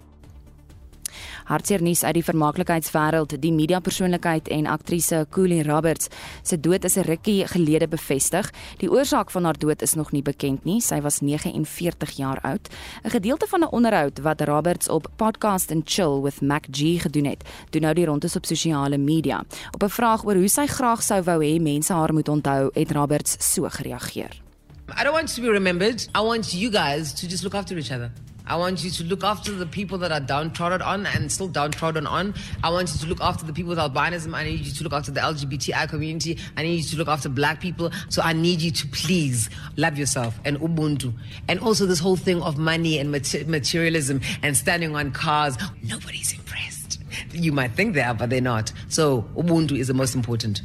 [1.46, 6.08] Hartseer nuus uit die vermaaklikheidswêreld, die mediapersoonlikheid en aktrise Coolie Roberts
[6.42, 8.50] se dood is 'n rukkie gelede bevestig.
[8.78, 10.80] Die oorsaak van haar dood is nog nie bekend nie.
[10.80, 12.68] Sy was 49 jaar oud.
[13.04, 17.24] 'n Gedeelte van 'n onderhoud wat Roberts op Podcast and Chill with Mac G gedoen
[17.24, 19.44] het, doen nou die rondes op sosiale media.
[19.70, 22.92] Op 'n vraag oor hoe sy graag sou wou hê mense haar moet onthou, het
[22.92, 24.42] Roberts so gereageer.
[24.88, 26.08] I don't want to be remembered.
[26.14, 28.10] I want you guys to just look after each other.
[28.46, 32.06] I want you to look after the people that are downtrodden on and still downtrodden
[32.06, 32.34] on.
[32.62, 34.34] I want you to look after the people with albinism.
[34.34, 36.38] I need you to look after the LGBTI community.
[36.56, 37.90] I need you to look after black people.
[38.08, 41.12] So I need you to please love yourself and Ubuntu.
[41.48, 45.56] And also this whole thing of money and materialism and standing on cars.
[45.82, 47.00] Nobody's impressed.
[47.32, 48.72] You might think they are, but they're not.
[48.88, 50.62] So Ubuntu is the most important.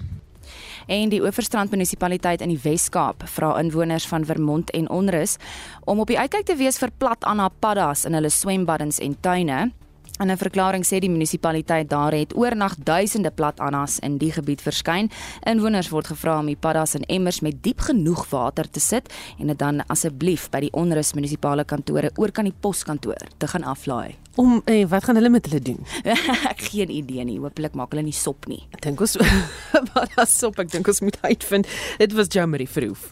[0.88, 5.38] En die Oeverstrand munisipaliteit in die Wes-Kaap vra inwoners van Vermont en Onrus
[5.86, 9.72] om op die uitkyk te wees vir plat anapaddas in hulle swembaddens en tuine.
[10.20, 14.62] In 'n verklaring sê die munisipaliteit daar het oornag duisende plat annas in die gebied
[14.62, 15.10] verskyn.
[15.46, 19.48] Inwoners word gevra om die paddas in emmers met diep genoeg water te sit en
[19.48, 24.16] dit dan asseblief by die onrus munisipale kantore oor kan die poskantoor te gaan aflaai.
[24.36, 25.80] Om eh, wat gaan hulle met hulle doen?
[26.04, 27.40] Ek geen idee nie.
[27.40, 28.68] Hoopelik maak hulle nie sop nie.
[28.72, 29.18] Ek dink ons
[29.96, 31.68] wat as sop, ek dink ons moet uitvind.
[31.98, 33.12] Dit was Jamie Verhoef.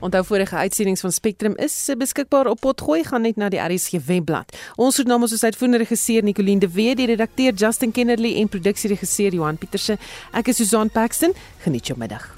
[0.00, 4.54] Onthou vorige uitsendings van Spectrum is beskikbaar op Potgooi gaan net na die RSG webblad.
[4.76, 9.34] Ons het namens ons uitvoerende regisseur Nicoline de Wet, die redakteur Justin Kennerly en produksieregisseur
[9.34, 9.98] Johan Pieterse.
[10.32, 11.34] Ek is Susan Paxton.
[11.66, 12.37] Geniet jou middag.